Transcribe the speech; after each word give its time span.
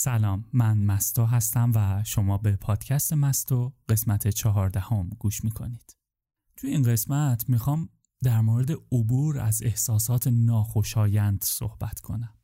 سلام 0.00 0.44
من 0.52 0.78
مستو 0.78 1.24
هستم 1.24 1.72
و 1.74 2.04
شما 2.04 2.38
به 2.38 2.56
پادکست 2.56 3.12
مستو 3.12 3.72
قسمت 3.88 4.28
چهاردهم 4.28 5.10
گوش 5.18 5.44
می‌کنید. 5.44 5.96
توی 6.56 6.70
این 6.70 6.82
قسمت 6.82 7.48
می‌خوام 7.48 7.88
در 8.22 8.40
مورد 8.40 8.70
عبور 8.92 9.38
از 9.38 9.62
احساسات 9.62 10.26
ناخوشایند 10.26 11.44
صحبت 11.44 12.00
کنم. 12.00 12.34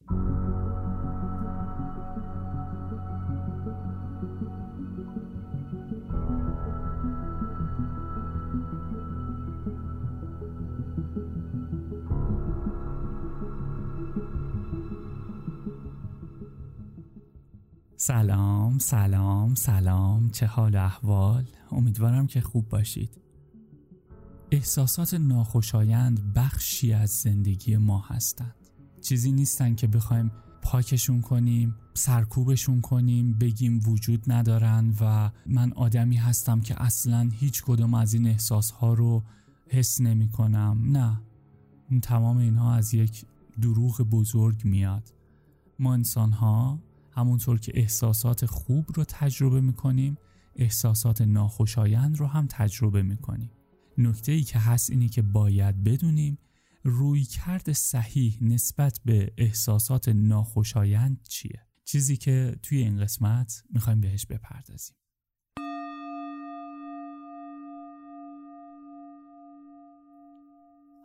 سلام 18.07 18.79
سلام 18.79 19.55
سلام. 19.55 20.31
چه 20.31 20.47
حال 20.47 20.77
احوال. 20.77 21.45
امیدوارم 21.71 22.27
که 22.27 22.41
خوب 22.41 22.69
باشید. 22.69 23.11
احساسات 24.51 25.15
ناخوشایند 25.15 26.35
بخشی 26.35 26.93
از 26.93 27.11
زندگی 27.11 27.77
ما 27.77 27.99
هستند. 27.99 28.55
چیزی 29.01 29.33
نیستن 29.33 29.75
که 29.75 29.87
بخوایم 29.87 30.33
پاکشون 30.63 31.21
کنیم 31.21 31.75
سرکوبشون 31.95 32.81
کنیم 32.81 33.33
بگیم 33.33 33.81
وجود 33.87 34.33
ندارن 34.33 34.95
و 35.01 35.31
من 35.47 35.73
آدمی 35.73 36.17
هستم 36.17 36.61
که 36.61 36.83
اصلا 36.83 37.31
هیچ 37.33 37.63
کدوم 37.63 37.95
از 37.95 38.15
این 38.15 38.27
احساس 38.27 38.71
ها 38.71 38.95
رو 38.95 39.23
حس 39.69 40.01
نمی 40.01 40.29
کنم 40.29 40.83
نه 40.87 41.21
تمام 42.03 42.37
اینها 42.37 42.75
از 42.75 42.95
یک 42.95 43.27
دروغ 43.61 44.03
بزرگ 44.03 44.65
میاد. 44.65 45.13
ما 45.79 45.93
انسان 45.95 46.33
ها 46.33 46.79
همونطور 47.15 47.61
که 47.61 47.73
احساسات 47.75 48.47
خوب 48.47 48.87
رو 48.95 49.05
تجربه 49.05 49.61
می‌کنیم 49.61 50.19
احساسات 50.57 51.21
ناخوشایند 51.21 52.17
رو 52.17 52.27
هم 52.27 52.47
تجربه 52.51 53.03
می‌کنیم. 53.03 53.51
نکته 53.99 54.33
ای 54.33 54.43
که 54.43 54.59
هست 54.59 54.91
اینی 54.91 55.09
که 55.09 55.23
باید 55.23 55.85
بدونیم 55.85 56.39
روی 56.85 57.25
کرد 57.25 57.73
صحیح 57.73 58.39
نسبت 58.41 59.01
به 59.05 59.33
احساسات 59.39 60.09
ناخوشایند 60.09 61.23
چیه. 61.29 61.67
چیزی 61.85 62.17
که 62.17 62.57
توی 62.63 62.79
این 62.79 63.01
قسمت 63.01 63.65
می‌خوایم 63.71 64.01
بهش 64.01 64.27
بپردازیم. 64.27 64.97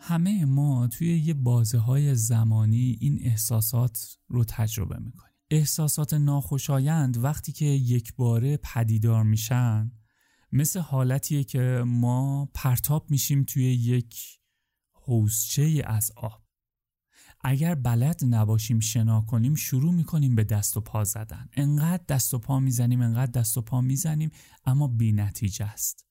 همه 0.01 0.45
ما 0.45 0.87
توی 0.87 1.17
یه 1.17 1.33
بازه 1.33 1.77
های 1.77 2.15
زمانی 2.15 2.97
این 3.01 3.19
احساسات 3.21 4.17
رو 4.27 4.43
تجربه 4.43 4.99
می‌کنیم. 4.99 5.38
احساسات 5.51 6.13
ناخوشایند 6.13 7.17
وقتی 7.23 7.51
که 7.51 7.65
یک 7.65 8.15
باره 8.15 8.57
پدیدار 8.57 9.23
میشن 9.23 9.91
مثل 10.51 10.79
حالتیه 10.79 11.43
که 11.43 11.83
ما 11.85 12.49
پرتاب 12.53 13.11
میشیم 13.11 13.43
توی 13.43 13.63
یک 13.63 14.39
حوزچه 14.91 15.83
از 15.85 16.11
آب. 16.15 16.43
اگر 17.41 17.75
بلد 17.75 18.21
نباشیم 18.25 18.79
شنا 18.79 19.21
کنیم 19.21 19.55
شروع 19.55 19.93
می‌کنیم 19.93 20.35
به 20.35 20.43
دست 20.43 20.77
و 20.77 20.81
پا 20.81 21.03
زدن. 21.03 21.49
انقدر 21.53 22.03
دست 22.09 22.33
و 22.33 22.39
پا 22.39 22.59
می‌زنیم 22.59 23.01
انقدر 23.01 23.31
دست 23.31 23.57
و 23.57 23.61
پا 23.61 23.81
می‌زنیم 23.81 24.31
اما 24.65 24.87
بی 24.87 25.11
نتیجه 25.11 25.65
است. 25.65 26.05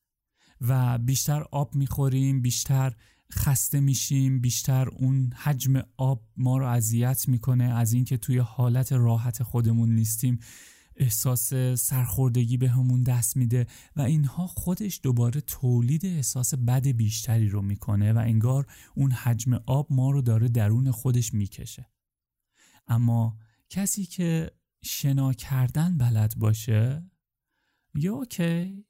و 0.61 0.98
بیشتر 0.98 1.42
آب 1.52 1.75
می‌خوریم 1.75 2.42
بیشتر 2.42 2.97
خسته 3.33 3.81
میشیم 3.81 4.41
بیشتر 4.41 4.89
اون 4.89 5.33
حجم 5.37 5.83
آب 5.97 6.25
ما 6.37 6.59
رو 6.59 6.67
اذیت 6.67 7.29
می‌کنه 7.29 7.65
از 7.65 7.93
اینکه 7.93 8.17
توی 8.17 8.39
حالت 8.39 8.93
راحت 8.93 9.43
خودمون 9.43 9.95
نیستیم. 9.95 10.39
احساس 10.97 11.55
سرخوردگی 11.75 12.57
به 12.57 12.69
همون 12.69 13.03
دست 13.03 13.37
میده 13.37 13.67
و 13.97 14.03
اینها 14.03 14.47
خودش 14.47 15.01
دوباره 15.03 15.41
تولید 15.41 16.07
احساس 16.07 16.55
بد 16.55 16.87
بیشتری 16.87 17.48
رو 17.48 17.62
می‌کنه 17.62 18.13
و 18.13 18.19
انگار 18.19 18.67
اون 18.95 19.13
حجم 19.13 19.55
آب 19.67 19.86
ما 19.91 20.11
رو 20.11 20.23
داره 20.23 20.48
درون 20.48 20.91
خودش 20.91 21.35
می‌کشه. 21.35 21.91
اما 22.86 23.39
کسی 23.69 24.05
که 24.05 24.51
شنا 24.85 25.33
کردن 25.33 25.98
بلد 25.98 26.35
باشه 26.36 27.11
یا 27.95 28.14
اوکی 28.14 28.85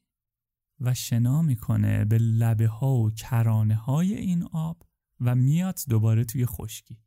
و 0.81 0.95
شنا 0.95 1.43
می‌کنه 1.43 2.05
به 2.05 2.19
لبه 2.19 2.67
ها 2.67 2.95
و 2.95 3.11
کرانه 3.11 3.75
های 3.75 4.15
این 4.15 4.43
آب 4.43 4.83
و 5.21 5.35
میاد 5.35 5.79
دوباره 5.89 6.25
توی 6.25 6.47
خشکی. 6.47 6.99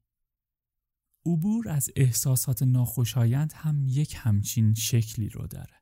عبور 1.26 1.70
از 1.70 1.90
احساسات 1.96 2.64
ناخوشایند 2.64 3.54
هم 3.56 3.86
یک 3.88 4.16
همچین 4.18 4.74
شکلی 4.74 5.30
رو 5.30 5.48
داره. 5.48 5.82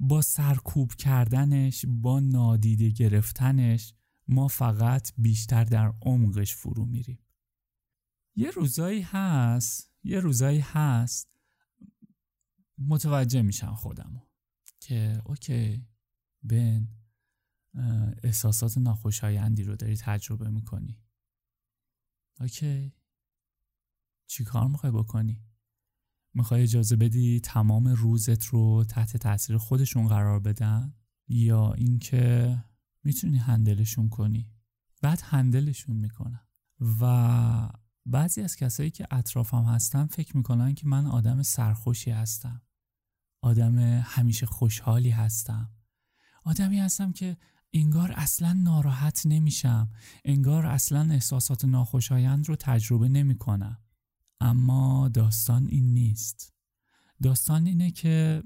با 0.00 0.22
سرکوب 0.22 0.94
کردنش 0.94 1.84
با 1.88 2.20
نادیده 2.20 2.90
گرفتنش 2.90 3.94
ما 4.28 4.48
فقط 4.48 5.12
بیشتر 5.18 5.64
در 5.64 5.92
عمقش 6.02 6.54
فرو 6.54 6.84
میریم. 6.84 7.18
یه 8.36 8.50
روزایی 8.50 9.02
هست 9.02 9.92
یه 10.04 10.20
روزایی 10.20 10.60
هست 10.60 11.28
متوجه 12.78 13.42
میشم 13.42 13.74
خودمو 13.74 14.20
که 14.80 15.22
اوکی 15.24 15.86
بن 16.42 16.88
احساسات 18.22 18.78
ناخوشایندی 18.78 19.64
رو 19.64 19.76
داری 19.76 19.96
تجربه 19.96 20.50
می‌کنی. 20.50 21.02
اوکی. 22.40 22.92
چی 24.26 24.44
کار 24.44 24.68
می‌خوای 24.68 24.92
بکنی؟ 24.92 25.42
می‌خوای 26.34 26.62
اجازه 26.62 26.96
بدی 26.96 27.40
تمام 27.40 27.88
روزت 27.88 28.44
رو 28.44 28.84
تحت 28.84 29.16
تاثیر 29.16 29.56
خودشون 29.56 30.08
قرار 30.08 30.40
بدن؟ 30.40 30.94
یا 31.28 31.72
اینکه 31.72 32.64
می‌تونی 33.04 33.38
هندلشون 33.38 34.08
کنی؟ 34.08 34.52
بعد 35.02 35.20
هندلشون 35.24 35.96
می‌کنن. 35.96 36.46
و 37.00 37.68
بعضی 38.06 38.40
از 38.40 38.56
کسایی 38.56 38.90
که 38.90 39.06
اطرافم 39.10 39.64
هستن 39.64 40.06
فکر 40.06 40.36
می‌کنن 40.36 40.74
که 40.74 40.86
من 40.86 41.06
آدم 41.06 41.42
سرخوشی 41.42 42.10
هستم. 42.10 42.62
آدم 43.42 43.78
همیشه 43.78 44.46
خوشحالی 44.46 45.10
هستم. 45.10 45.77
آدمی 46.48 46.78
هستم 46.78 47.12
که 47.12 47.36
انگار 47.72 48.12
اصلا 48.12 48.52
ناراحت 48.52 49.22
نمیشم. 49.26 49.90
انگار 50.24 50.66
اصلا 50.66 51.12
احساسات 51.12 51.64
ناخوشایند 51.64 52.48
رو 52.48 52.56
تجربه 52.56 53.08
نمی 53.08 53.38
کنم 53.38 53.78
اما 54.40 55.08
داستان 55.08 55.66
این 55.66 55.94
نیست. 55.94 56.52
داستان 57.22 57.66
اینه 57.66 57.90
که 57.90 58.42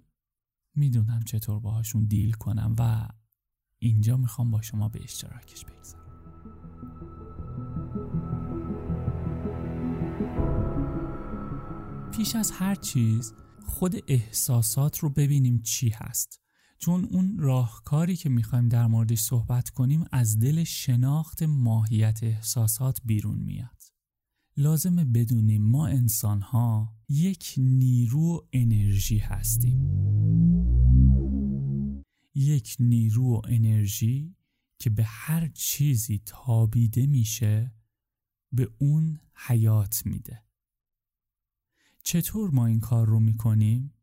می‌دونم 0.75 1.23
چطور 1.23 1.61
باهاشون 1.61 2.05
دیل 2.05 2.33
کنم 2.33 2.75
و 2.79 3.09
اینجا 3.79 4.17
می‌خوام 4.17 4.51
با 4.51 4.63
شما 4.63 4.89
به 4.89 5.03
اشتراکش 5.03 5.65
بگذارم. 5.65 6.03
پیش 12.11 12.37
از 12.37 12.51
هر 12.51 12.75
چیز 12.75 13.35
خود 13.67 13.97
احساسات 14.09 14.99
رو 14.99 15.11
ببینیم 15.11 15.63
چی 15.63 15.89
هست. 15.89 16.42
چون 16.83 17.05
اون 17.05 17.39
راهکاری 17.39 18.17
که 18.17 18.29
می‌خوایم 18.29 18.69
در 18.69 18.87
موردش 18.87 19.21
صحبت 19.21 19.71
کنیم 19.71 20.05
از 20.13 20.39
دل 20.39 20.65
شناخت 20.65 21.43
ماهیت 21.43 22.21
احساسات 22.23 23.01
بیرون 23.05 23.39
میاد. 23.39 23.83
لازمه 24.57 25.05
بدونیم 25.05 25.63
ما 25.63 25.87
انسان 25.87 26.41
ها 26.41 26.97
یک 27.09 27.55
نیرو 27.59 28.37
و 28.37 28.41
انرژی 28.53 29.19
هستیم. 29.19 29.81
یک 32.35 32.77
نیرو 32.81 33.37
و 33.37 33.41
انرژی 33.45 34.37
که 34.79 34.91
به 34.91 35.05
هر 35.05 35.49
چیزی 35.49 36.23
تابیده 36.27 37.07
میشه 37.07 37.75
به 38.53 38.71
اون 38.79 39.21
حیات 39.35 40.07
میده. 40.07 40.43
چطور 42.03 42.51
ما 42.51 42.67
این 42.67 42.81
کار 42.81 43.07
رو 43.07 43.21
می‌کنیم؟ 43.21 43.95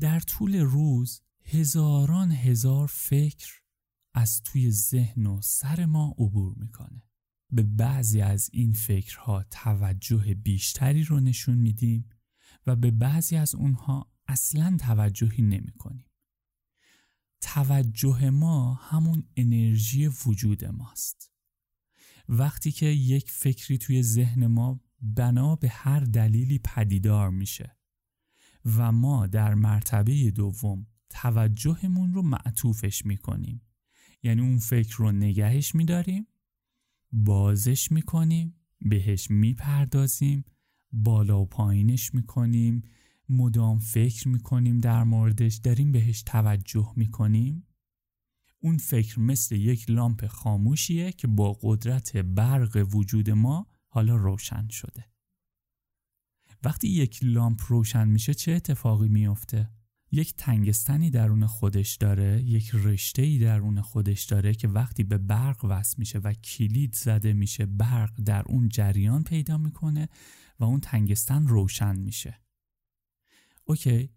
در 0.00 0.20
طول 0.20 0.56
روز 0.56 1.22
هزاران 1.44 2.30
هزار 2.30 2.86
فکر 2.86 3.62
از 4.14 4.42
توی 4.42 4.70
ذهن 4.70 5.26
و 5.26 5.40
سر 5.42 5.86
ما 5.86 6.14
عبور 6.18 6.54
می‌کنه 6.58 7.02
به 7.50 7.62
بعضی 7.62 8.20
از 8.20 8.50
این 8.52 8.72
فکرها 8.72 9.42
توجه 9.50 10.34
بیشتری 10.34 11.04
رو 11.04 11.20
نشون 11.20 11.58
میدیم 11.58 12.08
و 12.66 12.76
به 12.76 12.90
بعضی 12.90 13.36
از 13.36 13.54
اونها 13.54 14.12
اصلا 14.28 14.76
توجهی 14.80 15.42
نمی 15.42 15.72
کنیم. 15.72 16.06
توجه 17.40 18.30
ما 18.30 18.74
همون 18.74 19.24
انرژی 19.36 20.06
وجود 20.06 20.64
ماست. 20.64 21.32
وقتی 22.28 22.72
که 22.72 22.86
یک 22.86 23.30
فکری 23.30 23.78
توی 23.78 24.02
ذهن 24.02 24.46
ما 24.46 24.80
بنا 25.00 25.56
به 25.56 25.68
هر 25.68 26.00
دلیلی 26.00 26.58
پدیدار 26.58 27.30
میشه 27.30 27.76
و 28.64 28.92
ما 28.92 29.26
در 29.26 29.54
مرتبه 29.54 30.30
دوم 30.30 30.86
توجهمون 31.10 32.14
رو 32.14 32.22
معطوفش 32.22 33.06
می‌کنیم. 33.06 33.62
یعنی 34.22 34.40
اون 34.40 34.58
فکر 34.58 34.96
رو 34.96 35.12
نگهش 35.12 35.74
میداریم 35.74 36.26
بازش 37.12 37.92
می‌کنیم 37.92 38.54
بهش 38.80 39.30
می‌پردازیم 39.30 40.44
بالا 40.92 41.40
و 41.40 41.46
پایینش 41.46 42.14
می‌کنیم 42.14 42.82
مدام 43.28 43.78
فکر 43.78 44.28
می‌کنیم 44.28 44.78
در 44.78 45.04
موردش 45.04 45.54
داریم 45.54 45.92
بهش 45.92 46.22
توجه 46.22 46.92
می‌کنیم. 46.96 47.66
اون 48.60 48.78
فکر 48.78 49.20
مثل 49.20 49.56
یک 49.56 49.90
لامپ 49.90 50.26
خاموشیه 50.26 51.12
که 51.12 51.26
با 51.26 51.58
قدرت 51.62 52.16
برق 52.16 52.86
وجود 52.94 53.30
ما 53.30 53.66
حالا 53.88 54.16
روشن 54.16 54.68
شده. 54.68 55.11
وقتی 56.64 56.88
یک 56.88 57.18
لامپ 57.22 57.60
روشن 57.68 58.08
میشه 58.08 58.34
چه 58.34 58.52
اتفاقی 58.52 59.08
میافته؟ 59.08 59.70
یک 60.12 60.34
تنگستنی 60.36 61.10
درون 61.10 61.46
خودش 61.46 61.96
داره 61.96 62.42
یک 62.42 62.70
رشته 62.74 63.22
ای 63.22 63.38
درون 63.38 63.80
خودش 63.80 64.24
داره 64.24 64.54
که 64.54 64.68
وقتی 64.68 65.04
به 65.04 65.18
برق 65.18 65.64
وصل 65.64 65.94
میشه 65.98 66.18
و 66.18 66.32
کلید 66.32 66.94
زده 66.94 67.32
میشه 67.32 67.66
برق 67.66 68.12
در 68.24 68.42
اون 68.46 68.68
جریان 68.68 69.24
پیدا 69.24 69.58
می‌کنه 69.58 70.08
و 70.58 70.64
اون 70.64 70.80
تنگستن 70.80 71.46
روشن 71.46 71.96
میشه 71.96 72.40
OK 73.64 74.10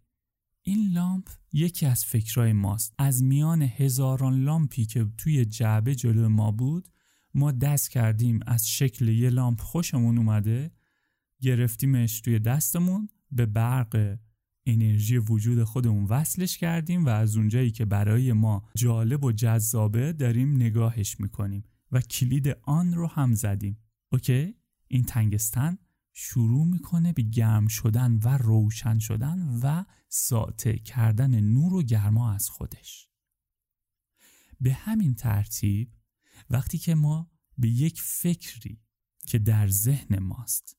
این 0.62 0.92
لامپ 0.94 1.30
یکی 1.54 1.86
از 1.86 2.06
فکرهای 2.06 2.54
ماست 2.54 2.94
از 2.98 3.24
میان 3.24 3.62
هزاران 3.62 4.44
لامپی 4.44 4.86
که 4.86 5.08
توی 5.18 5.46
جعبه 5.46 5.96
جلو 5.96 6.30
ما 6.30 6.52
بود 6.52 6.88
ما 7.34 7.52
دست 7.52 7.92
کردیم 7.92 8.40
از 8.46 8.70
شکل 8.70 9.08
یه 9.08 9.30
لامپ 9.30 9.62
خوشمون 9.62 10.18
اومده 10.18 10.72
گرفتیمش 11.42 12.22
توی 12.22 12.40
دستمون 12.40 13.10
به 13.32 13.46
برق 13.46 14.18
انرژی 14.66 15.18
وجود 15.18 15.64
خودمون 15.64 16.06
وصلش 16.06 16.58
کردیم 16.58 17.06
و 17.06 17.10
از 17.10 17.38
اونجایی 17.38 17.72
که 17.72 17.86
برای 17.86 18.34
ما 18.34 18.70
جالب 18.76 19.24
و 19.24 19.32
جذابه 19.32 20.14
داریم 20.14 20.56
نگاهش 20.56 21.20
می‌کنیم 21.20 21.64
و 21.92 22.02
کلید 22.02 22.48
آن 22.62 22.94
رو 22.94 23.08
هم 23.08 23.34
زدیم. 23.34 23.78
OK؟ 24.12 24.56
این 24.88 25.04
تنگستن 25.04 25.78
شروع 26.14 26.66
می‌کنه 26.66 27.14
به 27.14 27.22
گرم 27.22 27.68
شدن 27.68 28.20
و 28.24 28.38
روشن 28.38 29.00
شدن 29.00 29.60
و 29.64 29.84
ساطع 30.10 30.78
کردن 30.78 31.40
نور 31.40 31.74
و 31.74 31.84
گرما 31.84 32.34
از 32.34 32.50
خودش. 32.50 33.10
به 34.62 34.74
همین 34.74 35.16
ترتیب 35.16 35.92
وقتی 36.50 36.78
که 36.78 36.96
ما 36.96 37.32
به 37.58 37.70
یک 37.70 38.02
فکری 38.02 38.82
که 39.28 39.40
در 39.40 39.68
ذهن 39.68 40.20
ماست 40.20 40.78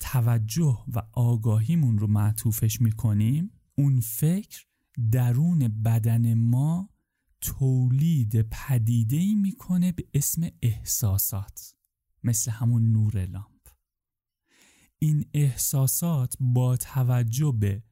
توجه 0.00 0.84
و 0.94 1.02
آگاهیمون 1.12 1.98
رو 1.98 2.06
معطوفش 2.06 2.80
می‌کنیم 2.80 3.50
اون 3.78 4.00
فکر 4.00 4.64
درون 5.12 5.68
بدن 5.68 6.34
ما 6.34 6.90
تولید 7.40 8.42
پدیده 8.42 9.16
ای 9.16 9.34
می‌کنه 9.34 9.92
به 9.92 10.04
اسم 10.14 10.48
احساسات 10.62 11.76
مثل 12.22 12.50
همون 12.50 12.92
نور 12.92 13.26
لامپ. 13.26 13.68
این 14.98 15.24
احساسات 15.34 16.36
با 16.40 16.76
توجه 16.76 17.52
به 17.60 17.82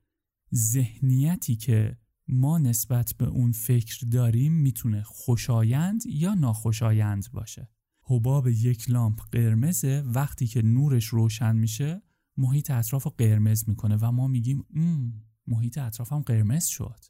ذهنیتی 0.54 1.56
که 1.56 1.98
ما 2.28 2.58
نسبت 2.58 3.14
به 3.18 3.26
اون 3.26 3.52
فکر 3.52 4.06
داریم 4.10 4.52
می‌تونه 4.52 5.02
خوشایند 5.02 6.02
یا 6.06 6.34
ناخوشایند 6.34 7.32
باشه. 7.32 7.73
حباب 8.06 8.48
یک 8.48 8.90
لامپ 8.90 9.20
قرمزه 9.32 10.02
وقتی 10.06 10.46
که 10.46 10.62
نورش 10.62 11.04
روشن 11.04 11.56
میشه 11.56 12.02
محیط 12.36 12.70
اطراف 12.70 13.06
قرمز 13.06 13.68
می‌کنه 13.68 13.96
و 13.96 14.12
ما 14.12 14.28
میگیم 14.28 14.64
محیط 15.46 15.78
اطرافم 15.78 16.18
قرمز 16.18 16.64
شد 16.64 17.00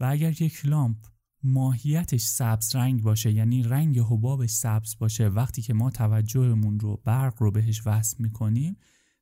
و 0.00 0.04
اگر 0.04 0.42
یک 0.42 0.66
لامپ 0.66 0.96
ماهیتش 1.42 2.22
سبز 2.22 2.76
رنگ 2.76 3.02
باشه 3.02 3.32
یعنی 3.32 3.62
رنگ 3.62 3.98
حبابش 3.98 4.50
سبز 4.50 4.98
باشه 4.98 5.28
وقتی 5.28 5.62
که 5.62 5.74
ما 5.74 5.90
توجهمون 5.90 6.80
رو 6.80 7.02
برق 7.04 7.42
رو 7.42 7.50
بهش 7.50 7.82
وصل 7.86 8.16
می‌کنیم 8.18 8.76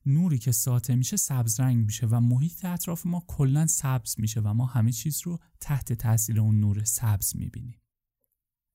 نوری 0.06 0.38
که 0.38 0.52
ساطع 0.52 0.94
میشه 0.94 1.16
سبز 1.16 1.60
رنگ 1.60 1.84
میشه 1.84 2.06
و 2.06 2.20
محیط 2.20 2.64
اطراف 2.64 3.06
ما 3.06 3.24
کلا 3.26 3.66
سبز 3.66 4.14
میشه 4.18 4.40
و 4.40 4.54
ما 4.54 4.66
همه 4.66 4.92
چیز 4.92 5.20
رو 5.24 5.38
تحت 5.60 5.92
تاثیر 5.92 6.40
اون 6.40 6.60
نور 6.60 6.84
سبز 6.84 7.36
می‌بینیم 7.36 7.80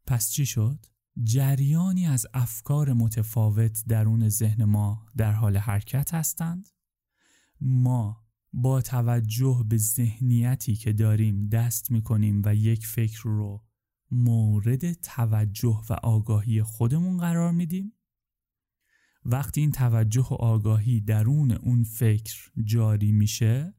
پس 0.08 0.30
چی 0.30 0.46
شد؟ 0.46 0.86
جریانی 1.24 2.08
از 2.08 2.28
افکار 2.34 2.94
متفاوت 2.94 3.84
درون 3.88 4.30
ذهن 4.30 4.64
ما 4.64 5.06
در 5.18 5.32
حال 5.32 5.58
حرکت 5.58 6.14
هستند. 6.14 6.70
ما 7.62 8.26
با 8.54 8.82
توجه 8.82 9.66
به 9.70 9.78
ذهنیتی 9.78 10.76
که 10.76 10.94
داریم 10.94 11.50
دست 11.50 11.92
می‌کنیم 11.92 12.42
و 12.46 12.56
یک 12.56 12.88
فکر 12.88 13.22
رو 13.24 13.66
مورد 14.12 14.94
توجه 14.94 15.82
و 15.90 15.94
آگاهی 15.94 16.64
خودمون 16.64 17.18
قرار 17.18 17.52
میدیم. 17.52 17.94
وقتی 19.26 19.62
این 19.62 19.72
توجه 19.72 20.28
و 20.32 20.34
آگاهی 20.34 21.02
درون 21.02 21.52
اون 21.52 21.84
فکر 21.84 22.52
جاری 22.64 23.12
میشه 23.12 23.74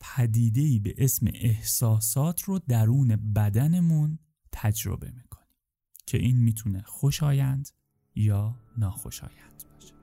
پدیدهی 0.00 0.78
به 0.78 0.94
اسم 0.98 1.26
احساسات 1.34 2.42
رو 2.42 2.58
درون 2.58 3.32
بدنمون 3.32 4.18
تجربه 4.52 5.06
می‌کنیم. 5.10 5.31
که 6.06 6.18
این 6.18 6.36
می‌تونه 6.36 6.82
خوشایند 6.82 7.68
یا 8.14 8.54
ناخوشایند 8.78 9.64
باشه. 9.74 9.94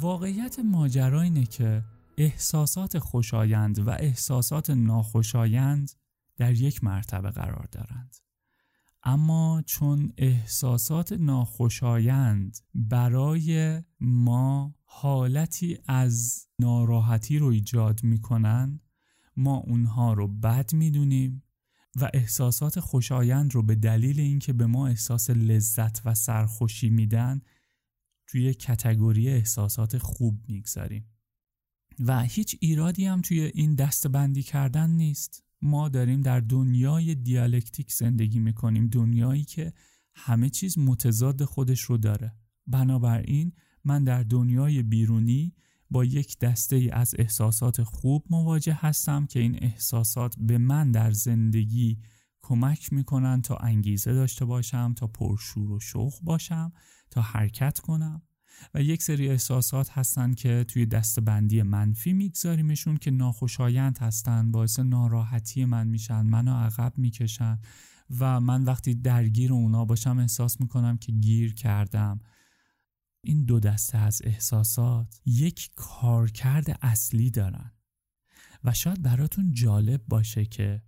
واقعیت 0.00 0.58
ماجرا 0.58 1.20
اینه 1.20 1.46
که 1.46 1.84
احساسات 2.18 2.98
خوشایند 2.98 3.78
و 3.78 3.90
احساسات 3.90 4.70
ناخوشایند 4.70 5.90
در 6.36 6.52
یک 6.52 6.84
مرتبه 6.84 7.30
قرار 7.30 7.68
دارند. 7.72 8.16
اما 9.02 9.62
چون 9.66 10.12
احساسات 10.16 11.12
ناخوشایند 11.12 12.58
برای 12.74 13.82
ما 14.00 14.74
حالتی 14.90 15.78
از 15.86 16.46
ناراحتی 16.58 17.38
رو 17.38 17.46
ایجاد 17.46 18.04
می‌کنن 18.04 18.80
ما 19.36 19.56
اونها 19.56 20.12
رو 20.12 20.28
بد 20.28 20.74
می‌دونیم 20.74 21.42
و 21.96 22.10
احساسات 22.14 22.80
خوشایند 22.80 23.54
رو 23.54 23.62
به 23.62 23.74
دلیل 23.74 24.20
اینکه 24.20 24.52
به 24.52 24.66
ما 24.66 24.86
احساس 24.86 25.30
لذت 25.30 26.06
و 26.06 26.14
سرخوشی 26.14 26.90
میدن 26.90 27.40
توی 28.26 28.54
کتگوری 28.54 29.28
احساسات 29.28 29.98
خوب 29.98 30.40
می‌گذاریم. 30.48 31.04
و 31.98 32.22
هیچ 32.22 32.56
ایرادی 32.60 33.04
هم 33.04 33.20
توی 33.20 33.40
این 33.40 33.74
دستبندی 33.74 34.42
کردن 34.42 34.90
نیست. 34.90 35.44
ما 35.62 35.88
داریم 35.88 36.20
در 36.20 36.40
دنیای 36.40 37.14
دیالکتیک 37.14 37.92
زندگی 37.92 38.38
می‌کنیم 38.38 38.88
دنیایی 38.88 39.44
که 39.44 39.72
همه 40.14 40.50
چیز 40.50 40.78
متضاد 40.78 41.44
خودش 41.44 41.80
رو 41.80 41.98
داره. 41.98 42.34
بنابراین 42.66 43.52
من 43.88 44.04
در 44.04 44.22
دنیای 44.22 44.82
بیرونی 44.82 45.54
با 45.90 46.04
یک 46.04 46.38
دسته 46.38 46.90
از 46.92 47.14
احساسات 47.18 47.82
خوب 47.82 48.24
مواجه 48.30 48.78
هستم 48.80 49.26
که 49.26 49.40
این 49.40 49.58
احساسات 49.62 50.34
به 50.38 50.58
من 50.58 50.90
در 50.92 51.10
زندگی 51.10 51.98
کمک 52.42 52.92
می‌کنن 52.92 53.42
تا 53.42 53.56
انگیزه 53.56 54.12
داشته 54.12 54.44
باشم 54.44 54.94
تا 54.96 55.06
پرشور 55.06 55.70
و 55.70 55.80
شوق 55.80 56.14
باشم 56.22 56.72
تا 57.10 57.22
حرکت 57.22 57.78
کنم. 57.78 58.22
و 58.74 58.82
یک 58.82 59.02
سری 59.02 59.28
احساسات 59.28 59.90
هستن 59.90 60.34
که 60.34 60.64
توی 60.68 60.86
دستبندی 60.86 61.62
منفی 61.62 62.12
میگذاریمشون 62.12 62.96
که 62.96 63.10
ناخوشایند 63.10 63.98
هستن 63.98 64.52
باعث 64.52 64.78
ناراحتی 64.78 65.64
من 65.64 65.86
میشن 65.86 66.22
منو 66.22 66.54
عقب 66.54 66.92
می‌کشن. 66.96 67.58
و 68.18 68.40
من 68.40 68.64
وقتی 68.64 68.94
درگیر 68.94 69.52
اونا 69.52 69.84
باشم 69.84 70.18
احساس 70.18 70.60
می‌کنم 70.60 70.96
که 70.96 71.12
گیر 71.12 71.54
کردم. 71.54 72.20
این 73.24 73.44
دو 73.44 73.60
دسته 73.60 73.98
از 73.98 74.22
احساسات 74.24 75.20
یک 75.26 75.70
کارکرد 75.74 76.78
اصلی 76.82 77.30
دارن. 77.30 77.72
و 78.64 78.74
شاید 78.74 79.02
براتون 79.02 79.52
جالب 79.52 80.04
باشه 80.08 80.44
که 80.44 80.82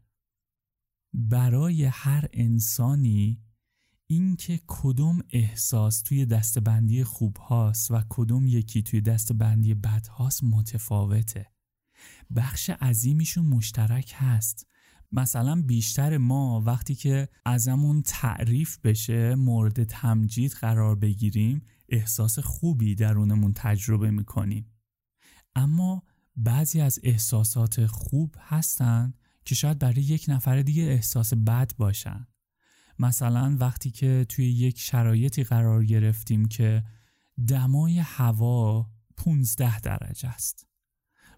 برای 1.12 1.84
هر 1.84 2.28
انسانی 2.32 3.42
اینکه 4.06 4.60
کدوم 4.66 5.22
احساس 5.30 6.02
توی 6.02 6.26
دستبندی 6.26 7.04
خوب 7.04 7.36
هاست 7.36 7.90
و 7.90 8.02
کدوم 8.08 8.46
یکی 8.46 8.82
توی 8.82 9.00
دستبندی 9.00 9.74
بد 9.74 10.06
هاست 10.06 10.44
متفاوته. 10.44 11.46
بخش 12.36 12.70
عظیمیشون 12.70 13.46
مشترک 13.46 14.14
هست. 14.16 14.66
مثلا 15.12 15.62
بیشتر 15.62 16.18
ما 16.18 16.62
وقتی 16.66 16.94
که 16.94 17.28
ازمون 17.44 18.02
تعریف 18.02 18.78
بشه 18.78 19.34
مورد 19.34 19.84
تمجید 19.84 20.52
قرار 20.52 20.96
بگیریم 20.96 21.62
احساس 21.90 22.38
خوبی 22.38 22.94
درونمون 22.94 23.52
تجربه 23.52 24.10
می‌کنیم 24.10 24.66
اما 25.54 26.02
بعضی 26.36 26.80
از 26.80 26.98
احساسات 27.02 27.86
خوب 27.86 28.34
هستن 28.38 29.14
که 29.44 29.54
شاید 29.54 29.78
برای 29.78 30.02
یک 30.02 30.24
نفر 30.28 30.62
دیگه 30.62 30.82
احساس 30.82 31.34
بد 31.34 31.72
باشن. 31.76 32.26
مثلا 32.98 33.56
وقتی 33.60 33.90
که 33.90 34.26
توی 34.28 34.50
یک 34.50 34.78
شرایطی 34.78 35.44
قرار 35.44 35.84
گرفتیم 35.84 36.44
که 36.44 36.84
دمای 37.48 37.98
هوا 37.98 38.90
15 39.16 39.80
درجه 39.80 40.28
است 40.28 40.66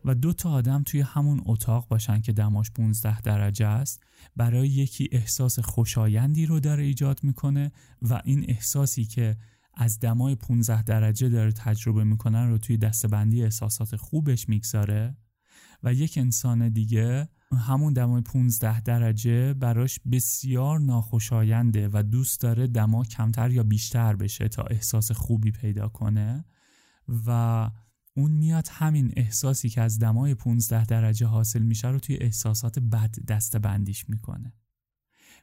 و 0.05 0.15
دو 0.15 0.33
تا 0.33 0.51
آدم 0.51 0.83
توی 0.83 1.01
همون 1.01 1.43
اتاق 1.47 1.89
باشن 1.89 2.21
که 2.21 2.33
دماش 2.33 2.71
15 2.71 3.21
درجه 3.21 3.67
است 3.67 4.03
برای 4.37 4.69
یکی 4.69 5.09
احساس 5.13 5.59
خوشایندی 5.59 6.47
رو 6.47 6.61
داره 6.61 6.85
ایجاد 6.85 7.21
می‌کنه 7.23 7.73
و 8.03 8.21
این 8.25 8.45
احساسی 8.49 9.05
که 9.05 9.37
از 9.75 10.01
دمای 10.01 10.35
15 10.35 10.83
درجه 10.83 11.29
داره 11.29 11.53
تجربه 11.53 12.05
می‌کنن 12.05 12.49
رو 12.49 12.59
توی 12.59 12.77
دستبندی 12.77 13.43
احساسات 13.43 13.97
خوبش 13.97 14.49
می‌گذاره 14.49 15.17
و 15.83 15.95
یک 15.95 16.19
انسان 16.19 16.69
دیگه 16.69 17.29
همون 17.57 17.93
دمای 17.93 18.23
15 18.23 18.81
درجه 18.81 19.55
براش 19.55 20.01
بسیار 20.13 20.81
ناخوشاینده 20.81 21.89
و 21.93 22.03
دوست 22.03 22.41
داره 22.41 22.67
دما 22.67 23.05
کمتر 23.05 23.51
یا 23.51 23.63
بیشتر 23.63 24.17
بشه 24.17 24.49
تا 24.49 24.63
احساس 24.63 25.13
خوبی 25.13 25.51
پیدا 25.51 25.89
کنه 25.89 26.45
و 27.27 27.71
اون 28.17 28.31
میاد 28.31 28.69
همین 28.71 29.13
احساسی 29.17 29.69
که 29.69 29.81
از 29.81 29.99
دمای 29.99 30.35
15 30.35 30.85
درجه 30.85 31.27
حاصل 31.27 31.63
میشه 31.63 31.89
رو 31.89 31.99
توی 31.99 32.17
احساسات 32.17 32.79
بد 32.79 33.15
دسته 33.29 33.59
بندیش 33.59 34.09
می‌کنه. 34.09 34.53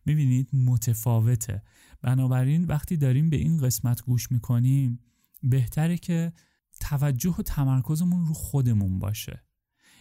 می‌بینید 0.06 0.50
متفاوته. 0.53 1.63
بنابراین 2.01 2.65
وقتی 2.65 2.98
داریم 2.98 3.29
به 3.29 3.38
این 3.38 3.58
قسمت 3.58 4.01
گوش 4.01 4.32
می‌کنیم 4.32 5.00
بهتره 5.44 5.98
که 5.98 6.34
توجه 6.79 7.36
و 7.39 7.41
تمرکزمون 7.41 8.25
رو 8.25 8.34
خودمون 8.34 9.00
باشه. 9.00 9.44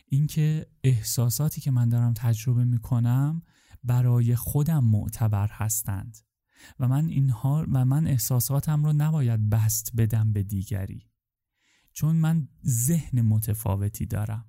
اینکه 0.06 0.66
احساساتی 0.84 1.60
که 1.60 1.70
من 1.70 1.88
دارم 1.88 2.12
تجربه 2.14 2.64
می‌کنم 2.64 3.42
برای 3.84 4.36
خودم 4.36 4.84
معتبر 4.84 5.48
هستند 5.52 6.18
و 6.78 6.88
من 6.88 7.08
اینها 7.08 7.66
و 7.72 7.84
من 7.84 8.06
احساساتم 8.06 8.84
رو 8.84 8.92
نباید 8.92 9.50
بست 9.50 9.92
بدم 9.96 10.32
به 10.32 10.42
دیگری. 10.42 11.10
چون 11.92 12.16
من 12.16 12.48
ذهن 12.66 13.22
متفاوتی 13.22 14.06
دارم. 14.06 14.44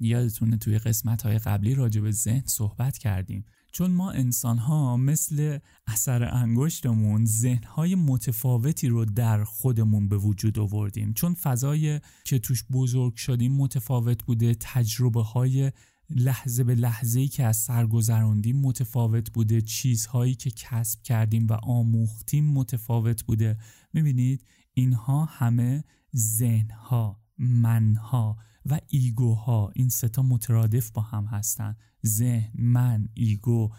یادتونه 0.00 0.56
توی 0.56 0.78
قسمت 0.78 1.22
های 1.22 1.38
قبلی 1.38 1.74
راجع 1.74 2.00
به 2.00 2.10
ذهن 2.10 2.46
صحبت 2.46 2.98
کردیم. 2.98 3.44
چون 3.76 3.90
ما 3.90 4.10
انسان 4.10 4.58
ها 4.58 4.96
مثل 4.96 5.58
اثر 5.86 6.34
انگشتمون 6.34 7.24
ذهن 7.24 7.62
های 7.62 7.94
متفاوتی 7.94 8.88
رو 8.88 9.04
در 9.04 9.44
خودمون 9.44 10.08
به 10.08 10.16
وجود 10.16 10.58
آوردیم. 10.58 11.12
چون 11.12 11.34
فضای 11.34 12.00
که 12.24 12.38
توش 12.38 12.64
بزرگ 12.72 13.14
شدیم 13.16 13.52
متفاوت 13.52 14.24
بوده 14.24 14.56
تجربه 14.60 15.22
های 15.22 15.72
لحظه 16.10 16.64
به 16.64 16.74
لحظه 16.74 17.28
که 17.28 17.44
از 17.44 17.56
سر 17.56 17.86
گذراندیم 17.86 18.60
متفاوت 18.60 19.32
بوده 19.32 19.60
چیزهایی 19.60 20.34
که 20.34 20.50
کسب 20.50 21.02
کردیم 21.02 21.46
و 21.46 21.52
آموختیم 21.52 22.52
متفاوت 22.52 23.24
بوده. 23.24 23.58
می‌بینید 23.92 24.44
اینها 24.74 25.24
همه 25.24 25.84
ذهنها 26.16 27.20
منها 27.38 28.36
و 28.70 28.80
ایگوها 28.88 29.72
این 29.74 29.88
ستا 29.88 30.22
مترادف 30.22 30.90
با 30.90 31.02
هم 31.02 31.24
هستند 31.24 31.78
ذهن 32.06 32.50
من 32.54 33.08
ایگو 33.14 33.72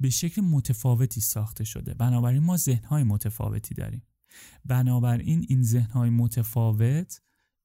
به 0.00 0.10
شکل 0.10 0.42
متفاوتی 0.42 1.20
ساخته 1.20 1.64
شده. 1.64 1.94
بنابراین 1.94 2.42
ما 2.42 2.56
ذهنهای 2.56 3.02
متفاوتی 3.02 3.74
داریم. 3.74 4.02
بنابراین 4.64 5.44
این 5.48 5.62
ذهنهای 5.62 6.10
متفاوت 6.10 7.20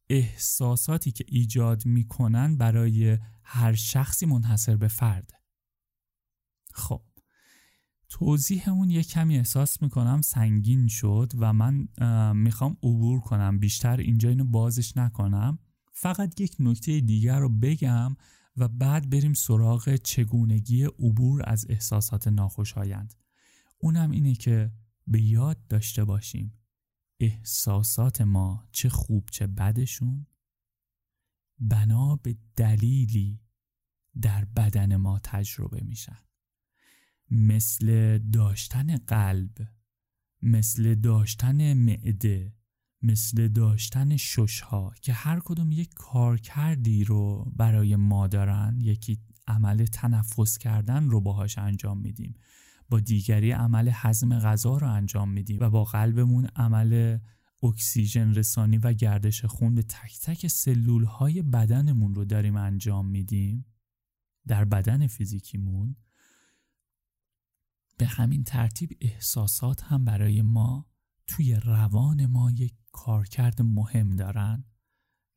احساساتی 0.09 1.11
که 1.11 1.25
ایجاد 1.27 1.85
می‌کنن 1.85 2.57
برای 2.57 3.17
هر 3.43 3.73
شخصی 3.73 4.25
منحصر 4.25 4.77
به 4.77 4.87
فرده 4.87 5.33
خب 6.73 7.01
توضیح 8.09 8.69
اون 8.69 8.89
یه 8.89 9.03
کمی 9.03 9.37
احساس 9.37 9.81
می‌کنم 9.81 10.21
سنگین 10.21 10.87
شد 10.87 11.31
و 11.37 11.53
من 11.53 11.87
می‌خوام 12.35 12.77
عبور 12.83 13.19
کنم. 13.19 13.59
بیشتر 13.59 13.97
اینجا 13.97 14.29
اینو 14.29 14.45
بازش 14.45 14.97
نکنم. 14.97 15.59
فقط 16.01 16.41
یک 16.41 16.55
نکته 16.60 17.00
دیگر 17.00 17.39
رو 17.39 17.50
بگم 17.50 18.15
و 18.58 18.67
بعد 18.67 19.10
بریم 19.10 19.34
سراغ 19.34 19.96
چگونگی 19.96 20.84
عبور 20.84 21.50
از 21.50 21.65
احساسات 21.70 22.27
ناخوشایند. 22.27 23.13
اونم 23.77 24.12
اینه 24.12 24.36
که 24.36 24.72
به 25.08 25.22
یاد 25.22 25.67
داشته 25.67 26.03
باشیم 26.03 26.53
احساسات 27.20 28.22
ما 28.22 28.67
چه 28.72 28.89
خوب 28.89 29.29
چه 29.31 29.48
بدشون. 29.48 30.25
بنا 31.60 32.15
به 32.15 32.38
دلیلی 32.55 33.41
در 34.22 34.46
بدن 34.46 34.96
ما 34.96 35.20
تجربه 35.24 35.84
میشن. 35.84 36.20
مثل 37.31 38.17
داشتن 38.17 38.98
قلب 38.98 39.67
مثل 40.41 40.96
داشتن 40.96 41.74
معده 41.74 42.53
مثل 43.03 43.48
داشتن 43.48 44.17
ششها 44.17 44.93
که 45.01 45.13
هر 45.13 45.39
کدوم 45.39 45.72
یک 45.72 45.93
کار 45.93 46.38
کردی 46.38 47.03
رو 47.03 47.51
برای 47.55 47.96
ما 47.96 48.27
دارن 48.27 48.77
یکی 48.81 49.20
عمل 49.48 49.86
تنفس 49.86 50.58
کردن 50.58 51.10
رو 51.10 51.22
باهاش 51.22 51.58
انجام 51.58 51.98
میدیم. 51.98 52.36
با 52.89 53.00
دیگری 53.00 53.51
عمل 53.51 53.89
هضم 53.93 54.39
غذا 54.39 54.77
رو 54.77 54.91
انجام 54.91 55.29
میدیم 55.29 55.58
و 55.62 55.70
با 55.70 55.84
قلبمون 55.84 56.46
عمل 56.46 57.17
اکسیژن 57.63 58.34
رسانی 58.34 58.77
و 58.77 58.93
گردش 58.93 59.46
خون 59.46 59.75
به 59.75 59.81
تک 59.81 60.20
تک 60.20 60.48
سلول 60.48 61.03
های 61.03 61.41
بدنمون 61.41 62.15
رو 62.15 62.25
داریم 62.25 62.55
انجام 62.55 63.08
میدیم. 63.08 63.65
در 64.48 64.65
بدن 64.65 65.08
فیزیکیمون 65.08 65.96
به 67.98 68.08
همین 68.08 68.43
ترتیب 68.43 68.98
احساسات 69.01 69.84
هم 69.84 70.05
برای 70.05 70.41
ما 70.41 70.86
توی 71.27 71.55
روان 71.55 72.25
ما 72.25 72.51
یک 72.51 72.74
کارکرد 72.91 73.62
مهم 73.62 74.15
دارن 74.15 74.65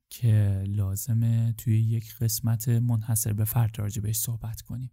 که 0.09 0.63
لازمه 0.67 1.53
توی 1.57 1.81
یک 1.81 2.15
قسمت 2.15 2.69
منحصر 2.69 3.33
به 3.33 3.45
فرد 3.45 3.79
راجع 3.79 4.01
بهش 4.01 4.17
صحبت 4.17 4.61
کنیم. 4.61 4.91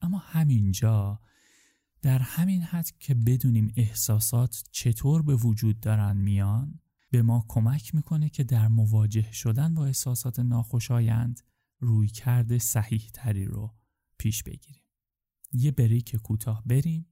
اما 0.00 0.18
همینجا 0.18 1.20
در 2.02 2.18
همین 2.18 2.62
حد 2.62 2.90
که 2.98 3.14
بدونیم 3.14 3.72
احساسات 3.76 4.64
چطور 4.70 5.22
به 5.22 5.34
وجود 5.36 5.80
دارن 5.80 6.16
میان 6.16 6.80
به 7.10 7.22
ما 7.22 7.44
کمک 7.48 7.94
می‌کنه 7.94 8.28
که 8.28 8.44
در 8.44 8.68
مواجه 8.68 9.32
شدن 9.32 9.74
با 9.74 9.86
احساسات 9.86 10.38
ناخوشایند 10.38 11.40
روی 11.78 12.08
کرده 12.08 12.58
صحیح 12.58 13.10
تری 13.14 13.44
رو 13.44 13.74
پیش 14.18 14.42
بگیریم. 14.42 14.82
یه 15.52 15.70
بریک 15.70 16.16
کوتاه 16.16 16.62
بریم. 16.66 17.06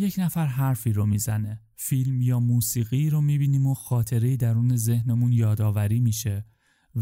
یک 0.00 0.14
نفر 0.18 0.46
حرفی 0.46 0.92
رو 0.92 1.06
می‌زنه. 1.06 1.62
فیلم 1.76 2.22
یا 2.22 2.40
موسیقی 2.40 3.10
رو 3.10 3.20
می‌بینیم 3.20 3.66
و 3.66 3.74
خاطره 3.74 4.36
درون 4.36 4.76
ذهنمون 4.76 5.32
یادآوری 5.32 6.00
میشه 6.00 6.46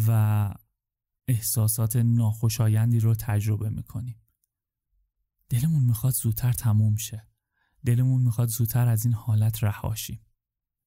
و 0.06 0.54
احساسات 1.28 1.96
ناخوشایندی 1.96 3.00
رو 3.00 3.14
تجربه 3.14 3.70
می‌کنیم. 3.70 4.16
دلمون 5.48 5.84
می‌خواد 5.84 6.12
زودتر 6.12 6.52
تموم 6.52 6.96
شه. 6.96 7.26
دلمون 7.84 8.22
می‌خواد 8.22 8.48
زودتر 8.48 8.88
از 8.88 9.04
این 9.04 9.14
حالت 9.14 9.64
رهاشیم 9.64 10.20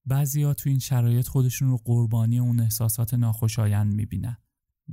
بعضیا 0.05 0.53
تو 0.53 0.69
این 0.69 0.79
شرایط 0.79 1.27
خودشون 1.27 1.69
رو 1.69 1.77
قربانی 1.77 2.39
اون 2.39 2.59
احساسات 2.59 3.13
ناخوشایند 3.13 3.93
می‌بینن. 3.93 4.37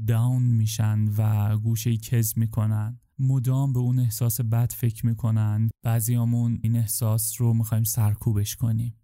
داون 0.06 0.42
میشن 0.42 1.08
و 1.16 1.56
گوشه 1.58 1.96
کز 1.96 2.38
می‌کنن. 2.38 3.00
مدام 3.18 3.72
به 3.72 3.78
اون 3.78 3.98
احساس 3.98 4.40
بد 4.40 4.72
فکر 4.72 5.06
می‌کنن. 5.06 5.70
بعضیامون 5.82 6.58
این 6.62 6.76
احساس 6.76 7.40
رو 7.40 7.54
می‌خوایم 7.54 7.84
سرکوبش 7.84 8.56
کنیم. 8.56 8.94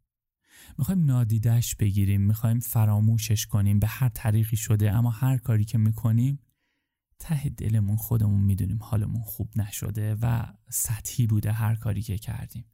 می‌خوایم 0.79 1.05
نادیدش 1.05 1.77
بگیریم. 1.77 2.21
می‌خوایم 2.21 2.61
فراموشش 2.61 3.47
کنیم. 3.47 3.79
به 3.79 3.87
هر 3.87 4.09
طریقی 4.09 4.57
شده. 4.57 4.93
اما 4.93 5.11
هر 5.11 5.39
کاری 5.39 5.65
که 5.65 5.79
می‌کنیم 5.79 6.39
ته 7.19 7.49
دلمون 7.49 7.97
خودمون 7.97 8.41
می‌دونیم 8.41 8.79
حالمون 8.83 9.23
خوب 9.23 9.49
نشده 9.57 10.15
و 10.15 10.47
سطحی 10.71 11.27
بوده 11.27 11.53
هر 11.53 11.75
کاری 11.75 12.03
که 12.03 12.19
کردیم. 12.19 12.65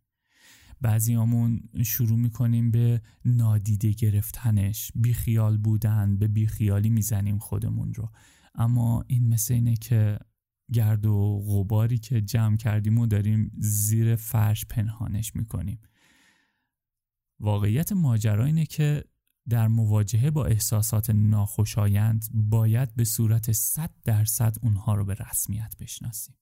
بعضیامون 0.80 1.60
شروع 1.84 2.18
می‌کنیم 2.18 2.70
به 2.70 3.02
نادیده 3.24 3.92
گرفتنش. 3.92 4.92
بیخیال 4.94 5.58
بودن. 5.58 6.18
به 6.18 6.28
بیخیالی 6.28 6.90
می‌زنیم 6.90 7.38
خودمون 7.38 7.94
رو. 7.94 8.10
اما 8.54 9.04
این 9.06 9.28
مثل 9.28 9.54
اینه 9.54 9.76
که 9.76 10.18
گرد 10.72 11.06
و 11.06 11.42
غباری 11.46 11.98
که 11.98 12.20
جمع 12.20 12.56
کردیم 12.56 12.98
و 12.98 13.06
داریم 13.06 13.52
زیر 13.58 14.16
فرش 14.16 14.66
پنهانش 14.66 15.36
می‌کنیم. 15.36 15.80
واقعیت 17.40 17.92
ماجرا 17.92 18.44
اینه 18.44 18.66
که 18.66 19.04
در 19.48 19.68
مواجهه 19.68 20.30
با 20.30 20.46
احساسات 20.46 21.10
ناخوشایند 21.10 22.24
باید 22.34 22.94
به 22.94 23.04
صورت 23.04 23.52
100 23.52 23.94
درصد 24.04 24.56
اونها 24.62 24.94
رو 24.94 25.04
به 25.04 25.14
رسمیت 25.14 25.76
بشناسیم. 25.80 26.36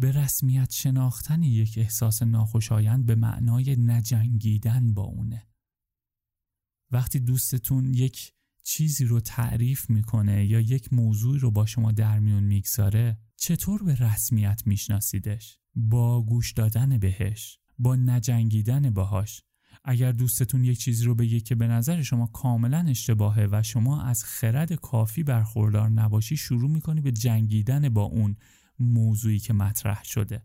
به 0.00 0.12
رسمیت 0.12 0.70
شناختن 0.70 1.42
یک 1.42 1.74
احساس 1.78 2.22
ناخوشایند 2.22 3.06
به 3.06 3.14
معنای 3.14 3.76
نجنگیدن 3.78 4.94
با 4.94 5.02
اونه. 5.02 5.48
وقتی 6.90 7.20
دوستتون 7.20 7.94
یک 7.94 8.34
چیزی 8.62 9.04
رو 9.04 9.20
تعریف 9.20 9.90
می‌کنه 9.90 10.46
یا 10.46 10.60
یک 10.60 10.92
موضوعی 10.92 11.38
رو 11.38 11.50
با 11.50 11.66
شما 11.66 11.92
در 11.92 12.18
میون 12.18 12.44
می‌گذاره 12.44 13.18
چطور 13.36 13.82
به 13.82 13.94
رسمیت 13.94 14.62
میشناسیدش؟ 14.66 15.58
با 15.74 16.22
گوش 16.22 16.52
دادن 16.52 16.98
بهش 16.98 17.58
با 17.78 17.96
نجنگیدن 17.96 18.90
باهاش. 18.90 19.42
اگر 19.84 20.12
دوستتون 20.12 20.64
یک 20.64 20.78
چیزی 20.78 21.04
رو 21.04 21.14
بگه 21.14 21.40
که 21.40 21.54
به 21.54 21.66
نظر 21.66 22.02
شما 22.02 22.26
کاملا 22.26 22.86
اشتباهه 22.88 23.48
و 23.52 23.62
شما 23.62 24.02
از 24.02 24.24
خرد 24.24 24.72
کافی 24.72 25.22
برخوردار 25.22 25.88
نباشی 25.90 26.36
شروع 26.36 26.70
می‌کنی 26.70 27.00
به 27.00 27.12
جنگیدن 27.12 27.88
با 27.88 28.02
اون 28.02 28.36
موضوعی 28.78 29.38
که 29.38 29.52
مطرح 29.52 30.04
شده. 30.04 30.42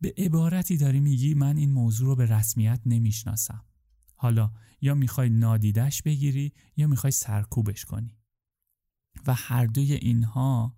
به 0.00 0.14
عبارتی 0.18 0.76
داری 0.76 1.00
میگی 1.00 1.34
من 1.34 1.56
این 1.56 1.70
موضوع 1.70 2.06
رو 2.06 2.16
به 2.16 2.26
رسمیت 2.26 2.80
نمی‌شناسم. 2.86 3.64
حالا 4.16 4.52
یا 4.80 4.94
می‌خوای 4.94 5.30
نادیدش 5.30 6.02
بگیری 6.02 6.52
یا 6.76 6.86
می‌خوای 6.86 7.10
سرکوبش 7.10 7.84
کنی. 7.84 8.18
و 9.26 9.34
هر 9.34 9.66
دوی 9.66 9.92
اینها 9.92 10.76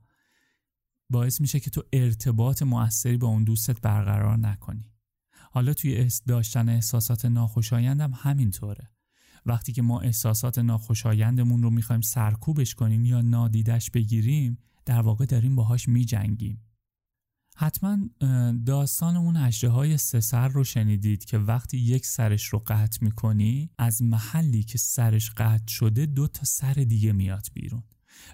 باعث 1.11 1.41
میشه 1.41 1.61
که 1.61 1.71
تو 1.71 1.83
ارتباط 1.93 2.63
موثری 2.63 3.17
با 3.17 3.29
اون 3.29 3.45
دوستت 3.45 3.81
برقرار 3.81 4.37
نکنی. 4.37 4.93
حالا 5.51 5.75
توی 5.75 6.09
داشتن 6.27 6.69
احساسات 6.69 7.25
ناخوشایند 7.25 8.01
هم 8.01 8.13
همینطوره. 8.15 8.91
وقتی 9.47 9.73
که 9.73 9.83
ما 9.83 10.01
احساسات 10.01 10.59
ناخوشایندمون 10.59 11.63
رو 11.63 11.71
می‌خوایم 11.71 12.01
سرکوبش 12.01 12.75
کنیم 12.75 13.05
یا 13.05 13.21
نادیدش 13.21 13.91
بگیریم 13.91 14.59
در 14.85 15.01
واقع 15.01 15.27
داریم 15.27 15.57
باهاش 15.57 15.89
میجنگیم. 15.89 16.68
حتما 17.61 17.99
داستان 18.67 19.17
اون 19.17 19.37
اجده 19.37 19.69
های 19.69 19.97
سه 19.97 20.39
رو 20.39 20.65
شنیدید 20.65 21.25
که 21.25 21.39
وقتی 21.39 21.79
یک 21.79 22.07
سرش 22.07 22.47
رو 22.47 22.63
قطع 22.67 22.99
می‌کنی 23.01 23.71
از 23.79 24.03
محلی 24.03 24.63
که 24.63 24.79
سرش 24.79 25.31
قطع 25.31 25.69
شده 25.69 26.07
دو 26.07 26.29
تا 26.29 26.45
سر 26.45 26.73
دیگه 26.73 27.13
میاد 27.13 27.47
بیرون. 27.55 27.83